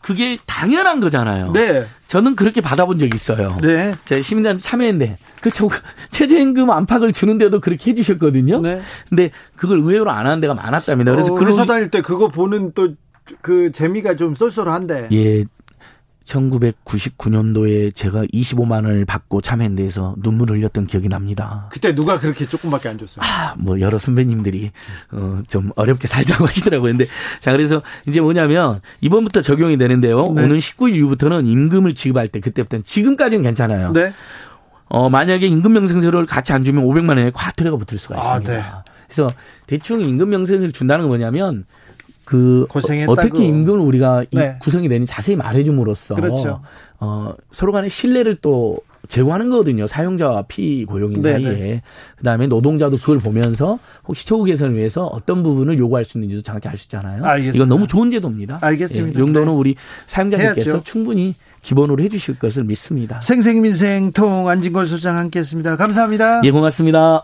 그게 0.02 0.38
당연한 0.46 1.00
거잖아요. 1.00 1.54
네. 1.54 1.86
저는 2.08 2.36
그렇게 2.36 2.60
받아본 2.62 3.00
적이 3.00 3.12
있어요. 3.16 3.58
네. 3.62 3.94
제가 4.06 4.22
시민단체 4.22 4.64
참여했는데 4.64 5.18
그 5.42 5.50
최저임금 6.10 6.70
안팎을 6.70 7.12
주는데도 7.12 7.60
그렇게 7.62 7.92
해주셨거든요. 7.92 8.60
네. 8.62 8.82
근데 9.10 9.32
그걸 9.56 9.80
의외로 9.80 10.12
안 10.12 10.26
하는 10.26 10.40
데가 10.40 10.54
많았답니다. 10.54 11.12
그래서 11.12 11.34
어, 11.34 11.40
회사 11.46 11.66
다닐 11.66 11.90
때 11.90 12.02
그거 12.02 12.28
보는 12.28 12.74
또 12.74 12.90
그 13.42 13.72
재미가 13.72 14.16
좀 14.16 14.36
쏠쏠한데. 14.36 15.10
예. 15.12 15.44
1999년도에 16.32 17.94
제가 17.94 18.24
25만 18.26 18.86
원을 18.86 19.06
받고 19.06 19.41
참여한 19.41 19.76
데서 19.76 20.15
눈물을 20.20 20.58
흘렸던 20.58 20.88
기억이 20.88 21.10
납니다. 21.10 21.67
그때 21.72 21.94
누가 21.94 22.20
그렇게 22.20 22.46
조금밖에 22.46 22.89
안 22.89 22.98
줬어요? 22.98 23.24
아, 23.24 23.56
뭐 23.58 23.80
여러 23.80 24.00
선배님들이 24.00 24.72
어, 25.12 25.41
좀 25.48 25.72
어렵게 25.76 26.08
살자고 26.08 26.46
하시더라고요. 26.48 26.91
근데 26.94 27.06
자 27.39 27.52
그래서 27.52 27.82
이제 28.08 28.22
뭐냐면 28.22 28.82
이번부터 29.02 29.41
적용이 29.41 29.78
되는데요. 29.78 30.24
네. 30.36 30.44
오는 30.44 30.58
19일 30.58 30.96
이후부터는 30.96 31.46
임금을 31.46 31.94
지급할 31.96 32.28
때 32.28 32.39
그때부터는 32.39 32.84
지금까지는 32.84 33.44
괜찮아요. 33.44 33.91
네. 33.91 34.13
어, 34.88 35.10
만약에 35.10 35.48
임금 35.48 35.72
명세서를 35.74 36.26
같이 36.26 36.52
안 36.52 36.63
주면 36.63 36.84
500만 36.86 37.10
원의 37.10 37.32
과태료가 37.34 37.78
붙을 37.78 37.98
수가 37.98 38.15
아, 38.15 38.38
있습니다. 38.38 38.54
아, 38.54 38.84
네. 38.84 38.91
그래서 39.08 39.28
대충 39.67 40.02
임금 40.02 40.30
명세서를 40.30 40.72
준다는 40.72 41.04
건 41.04 41.10
뭐냐면 41.10 41.65
그 42.32 42.65
고생했다고. 42.70 43.12
어떻게 43.12 43.44
임금을 43.44 43.82
우리가 43.82 44.24
네. 44.32 44.56
구성이 44.62 44.88
되니 44.88 45.06
자세히 45.06 45.36
말해줌으로써 45.36 46.15
그렇죠. 46.15 46.62
어, 47.02 47.34
서로 47.52 47.74
간의 47.74 47.89
신뢰를 47.89 48.38
또 48.41 48.78
제고하는 49.10 49.50
거거든요. 49.50 49.86
사용자와 49.86 50.44
피고용인 50.44 51.22
네, 51.22 51.34
사이에. 51.34 51.50
네. 51.50 51.82
그다음에 52.15 52.48
노동자도 52.48 53.00
그걸 53.00 53.17
보면서 53.20 53.80
혹시 54.08 54.26
처우 54.26 54.46
개선을 54.46 54.78
위해서 54.78 55.08
어떤 55.08 55.44
부분을 55.44 55.78
요구할 55.78 56.06
수 56.06 56.17
있는지도 56.20 56.41
정확히 56.41 56.70
알 56.70 56.78
수 56.78 56.86
있잖아요. 56.86 57.22
알겠습니다. 57.26 57.58
이건 57.58 57.67
너무 57.67 57.86
좋은 57.86 58.10
제도입니다. 58.12 58.60
알겠습니다. 58.62 59.08
예, 59.10 59.12
이 59.12 59.13
정도는 59.13 59.48
네. 59.50 59.54
우리 59.54 59.76
사용자들께서 60.06 60.70
해야죠. 60.72 60.84
충분히 60.86 61.36
기본으로 61.62 62.02
해 62.02 62.08
주실 62.08 62.39
것을 62.39 62.63
믿습니다. 62.63 63.20
생생민생통 63.20 64.48
안진걸 64.48 64.88
소장 64.88 65.17
함께했습니다. 65.17 65.76
감사합니다. 65.76 66.39
예, 66.46 66.52
고맙습니다. 66.52 67.24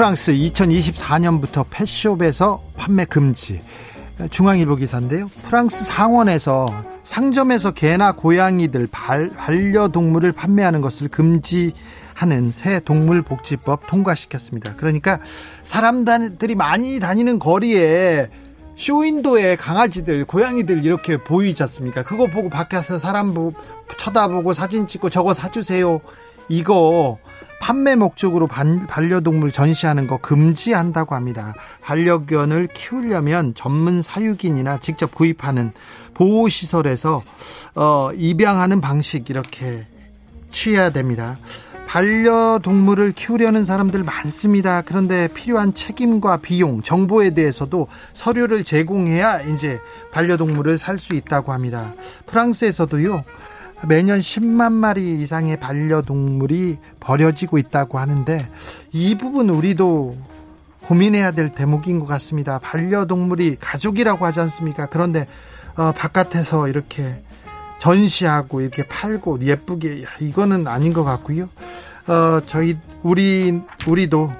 프랑스 0.00 0.32
2024년부터 0.32 1.66
펫숍에서 1.68 2.62
판매 2.74 3.04
금지. 3.04 3.60
중앙일보 4.30 4.76
기사인데요. 4.76 5.30
프랑스 5.42 5.84
상원에서 5.84 6.68
상점에서 7.02 7.72
개나 7.72 8.12
고양이들 8.12 8.86
발, 8.90 9.28
반려동물을 9.28 10.32
판매하는 10.32 10.80
것을 10.80 11.08
금지하는 11.08 12.50
새 12.50 12.80
동물복지법 12.80 13.88
통과시켰습니다. 13.88 14.74
그러니까 14.76 15.20
사람들이 15.64 16.54
많이 16.54 16.98
다니는 16.98 17.38
거리에 17.38 18.30
쇼윈도에 18.76 19.56
강아지들, 19.56 20.24
고양이들 20.24 20.82
이렇게 20.82 21.18
보이지 21.18 21.62
않습니까? 21.64 22.04
그거 22.04 22.26
보고 22.26 22.48
밖에서 22.48 22.98
사람 22.98 23.34
보고 23.34 23.52
쳐다보고 23.98 24.54
사진 24.54 24.86
찍고 24.86 25.10
저거 25.10 25.34
사주세요. 25.34 26.00
이거 26.48 27.18
판매 27.60 27.94
목적으로 27.94 28.46
반, 28.46 28.86
반려동물 28.86 29.52
전시하는 29.52 30.06
거 30.08 30.16
금지한다고 30.16 31.14
합니다. 31.14 31.52
반려견을 31.82 32.68
키우려면 32.74 33.54
전문 33.54 34.02
사육인이나 34.02 34.80
직접 34.80 35.14
구입하는 35.14 35.72
보호시설에서 36.14 37.22
어, 37.76 38.10
입양하는 38.16 38.80
방식 38.80 39.30
이렇게 39.30 39.86
취해야 40.50 40.90
됩니다. 40.90 41.38
반려동물을 41.86 43.12
키우려는 43.12 43.64
사람들 43.64 44.04
많습니다. 44.04 44.80
그런데 44.82 45.28
필요한 45.28 45.74
책임과 45.74 46.38
비용, 46.38 46.82
정보에 46.82 47.30
대해서도 47.30 47.88
서류를 48.12 48.62
제공해야 48.64 49.42
이제 49.42 49.80
반려동물을 50.12 50.78
살 50.78 50.98
수 50.98 51.14
있다고 51.14 51.52
합니다. 51.52 51.92
프랑스에서도요, 52.26 53.24
매년 53.88 54.18
10만 54.18 54.72
마리 54.72 55.20
이상의 55.20 55.58
반려동물이 55.58 56.78
버려지고 57.00 57.58
있다고 57.58 57.98
하는데 57.98 58.38
이 58.92 59.16
부분 59.16 59.48
우리도 59.48 60.16
고민해야 60.82 61.30
될 61.32 61.54
대목인 61.54 61.98
것 62.00 62.06
같습니다. 62.06 62.58
반려동물이 62.58 63.56
가족이라고 63.60 64.26
하지 64.26 64.40
않습니까? 64.40 64.86
그런데 64.86 65.26
어, 65.76 65.92
바깥에서 65.92 66.68
이렇게 66.68 67.22
전시하고 67.78 68.60
이렇게 68.60 68.86
팔고 68.86 69.40
예쁘게 69.42 70.04
이거는 70.20 70.66
아닌 70.66 70.92
것 70.92 71.04
같고요. 71.04 71.48
어, 72.06 72.40
저희 72.46 72.76
우리 73.02 73.60
우리도 73.86 74.32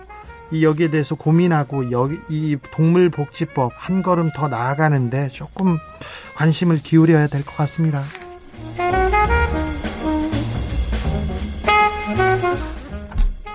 이 0.52 0.64
여기에 0.64 0.88
대해서 0.90 1.14
고민하고 1.14 1.92
여기 1.92 2.18
이 2.28 2.56
동물복지법 2.72 3.72
한 3.74 4.02
걸음 4.02 4.30
더 4.34 4.48
나아가는데 4.48 5.28
조금 5.28 5.78
관심을 6.34 6.80
기울여야 6.82 7.28
될 7.28 7.44
것 7.44 7.56
같습니다. 7.56 8.02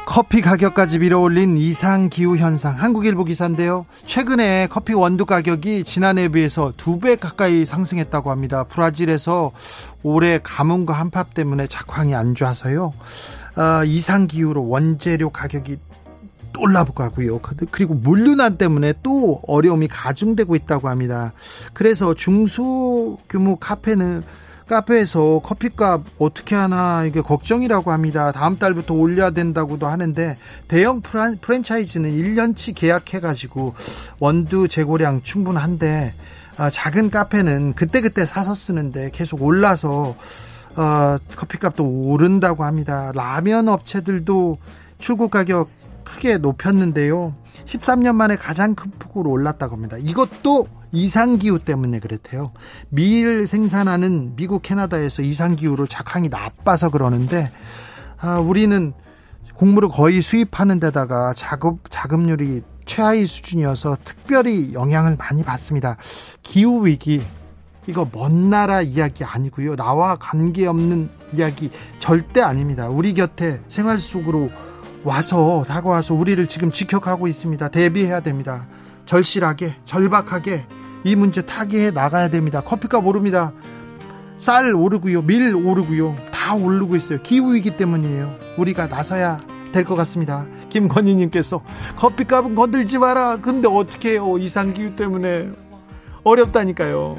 커피 0.05 0.41
가격까지 0.41 0.99
밀어올린 0.99 1.57
이상 1.57 2.09
기후 2.09 2.37
현상 2.37 2.73
한국일보 2.79 3.25
기사인데요. 3.25 3.85
최근에 4.05 4.67
커피 4.69 4.93
원두 4.93 5.25
가격이 5.25 5.83
지난해에 5.83 6.29
비해서 6.29 6.71
두 6.77 6.99
배 6.99 7.15
가까이 7.17 7.65
상승했다고 7.65 8.31
합니다. 8.31 8.63
브라질에서 8.63 9.51
올해 10.03 10.39
가뭄과 10.41 10.93
한파 10.93 11.23
때문에 11.23 11.67
작황이 11.67 12.15
안 12.15 12.33
좋아서요. 12.33 12.93
어, 13.57 13.83
이상 13.85 14.27
기후로 14.27 14.69
원재료 14.69 15.31
가격이 15.31 15.77
올라가고요. 16.57 17.41
그리고 17.71 17.93
물류난 17.95 18.57
때문에 18.57 18.93
또 19.03 19.41
어려움이 19.47 19.89
가중되고 19.89 20.55
있다고 20.55 20.87
합니다. 20.87 21.33
그래서 21.73 22.13
중소규모 22.13 23.57
카페는 23.59 24.23
카페에서 24.67 25.39
커피값 25.43 26.01
어떻게 26.17 26.55
하나 26.55 27.03
이게 27.05 27.21
걱정이라고 27.21 27.91
합니다. 27.91 28.31
다음 28.31 28.57
달부터 28.57 28.93
올려야 28.95 29.29
된다고도 29.29 29.87
하는데 29.87 30.37
대형 30.67 31.01
프랜차이즈는 31.01 32.11
1년치 32.11 32.75
계약해 32.75 33.19
가지고 33.19 33.75
원두 34.19 34.67
재고량 34.67 35.21
충분한데 35.21 36.13
아, 36.57 36.69
작은 36.69 37.09
카페는 37.09 37.73
그때그때 37.73 38.25
사서 38.25 38.55
쓰는데 38.55 39.11
계속 39.13 39.43
올라서 39.43 40.15
어, 40.77 41.17
커피값도 41.35 41.83
오른다고 41.85 42.63
합니다. 42.63 43.11
라면 43.13 43.69
업체들도 43.69 44.57
출고 44.97 45.27
가격 45.27 45.69
크게 46.03 46.37
높였는데요. 46.37 47.35
13년 47.65 48.15
만에 48.15 48.35
가장 48.35 48.75
큰 48.75 48.91
폭으로 48.99 49.31
올랐다고 49.31 49.75
합니다. 49.75 49.97
이것도 49.99 50.67
이상기후 50.95 51.59
때문에 51.59 51.99
그렇대요. 51.99 52.51
밀 52.89 53.45
생산하는 53.45 54.35
미국, 54.35 54.61
캐나다에서 54.61 55.21
이상기후로 55.21 55.87
작황이 55.87 56.29
나빠서 56.29 56.89
그러는데, 56.89 57.51
아, 58.19 58.39
우리는 58.39 58.93
곡물을 59.55 59.89
거의 59.89 60.21
수입하는 60.21 60.79
데다가 60.79 61.33
작업, 61.35 61.79
자급률이 61.89 62.61
최하위 62.85 63.25
수준이어서 63.25 63.97
특별히 64.03 64.73
영향을 64.73 65.15
많이 65.17 65.43
받습니다. 65.43 65.97
기후 66.43 66.85
위기, 66.85 67.21
이거 67.87 68.07
먼 68.11 68.49
나라 68.49 68.81
이야기 68.81 69.23
아니고요. 69.23 69.75
나와 69.75 70.15
관계없는 70.15 71.09
이야기 71.33 71.69
절대 71.99 72.41
아닙니다. 72.41 72.89
우리 72.89 73.13
곁에 73.13 73.61
생활 73.67 73.99
속으로 73.99 74.49
와서 75.03 75.63
다가와서 75.67 76.15
우리를 76.15 76.47
지금 76.47 76.71
지켜가고 76.71 77.27
있습니다. 77.27 77.67
대비해야 77.69 78.21
됩니다. 78.21 78.67
절실하게 79.05 79.75
절박하게 79.85 80.65
이 81.05 81.15
문제 81.15 81.41
타개해 81.43 81.91
나가야 81.91 82.29
됩니다. 82.29 82.61
커피값 82.61 83.05
오릅니다. 83.05 83.53
쌀 84.37 84.73
오르고요. 84.75 85.21
밀 85.21 85.55
오르고요. 85.55 86.15
다 86.33 86.55
오르고 86.55 86.95
있어요. 86.95 87.21
기후이기 87.21 87.77
때문이에요. 87.77 88.35
우리가 88.57 88.87
나서야 88.87 89.37
될 89.71 89.85
것 89.85 89.95
같습니다. 89.95 90.45
김건희님께서 90.69 91.61
커피값은 91.97 92.55
건들지 92.55 92.97
마라. 92.97 93.37
근데 93.37 93.67
어떻게 93.67 94.11
해요. 94.13 94.37
이상기후 94.39 94.95
때문에 94.95 95.49
어렵다니까요. 96.23 97.15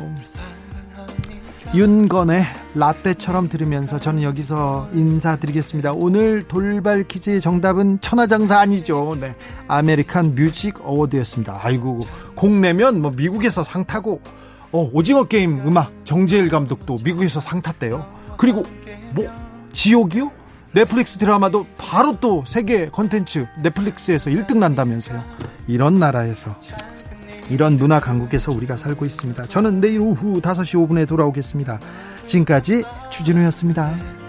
윤건의 1.75 2.45
라떼처럼 2.75 3.49
들으면서 3.49 3.99
저는 3.99 4.23
여기서 4.23 4.89
인사드리겠습니다. 4.95 5.93
오늘 5.93 6.47
돌발 6.47 7.05
퀴즈의 7.05 7.41
정답은 7.41 8.01
천하장사 8.01 8.61
아니죠. 8.61 9.17
네. 9.21 9.35
아메리칸 9.69 10.35
뮤직 10.35 10.77
어워드였습니다. 10.83 11.61
아이고, 11.63 12.07
공 12.35 12.61
내면 12.61 13.03
뭐 13.03 13.11
미국에서 13.11 13.65
상 13.65 13.85
타고, 13.85 14.21
어, 14.73 14.89
오징어 14.93 15.25
게임 15.25 15.59
음악 15.67 15.93
정재일 16.05 16.49
감독도 16.49 16.99
미국에서 17.05 17.41
상 17.41 17.61
탔대요. 17.61 18.07
그리고 18.37 18.63
뭐, 19.13 19.27
지옥이요? 19.73 20.31
넷플릭스 20.73 21.19
드라마도 21.19 21.67
바로 21.79 22.19
또 22.21 22.45
세계 22.47 22.87
컨텐츠 22.89 23.47
넷플릭스에서 23.63 24.31
1등 24.31 24.59
난다면서요. 24.59 25.23
이런 25.69 25.99
나라에서 25.99 26.55
이런 27.51 27.77
문화 27.77 28.01
강국에서 28.01 28.53
우리가 28.53 28.77
살고 28.77 29.05
있습니다. 29.05 29.47
저는 29.47 29.81
내일 29.81 30.01
오후 30.01 30.41
5시 30.41 30.89
5분에 30.89 31.07
돌아오겠습니다. 31.09 31.79
지금까지 32.27 32.85
추진우였습니다. 33.11 34.26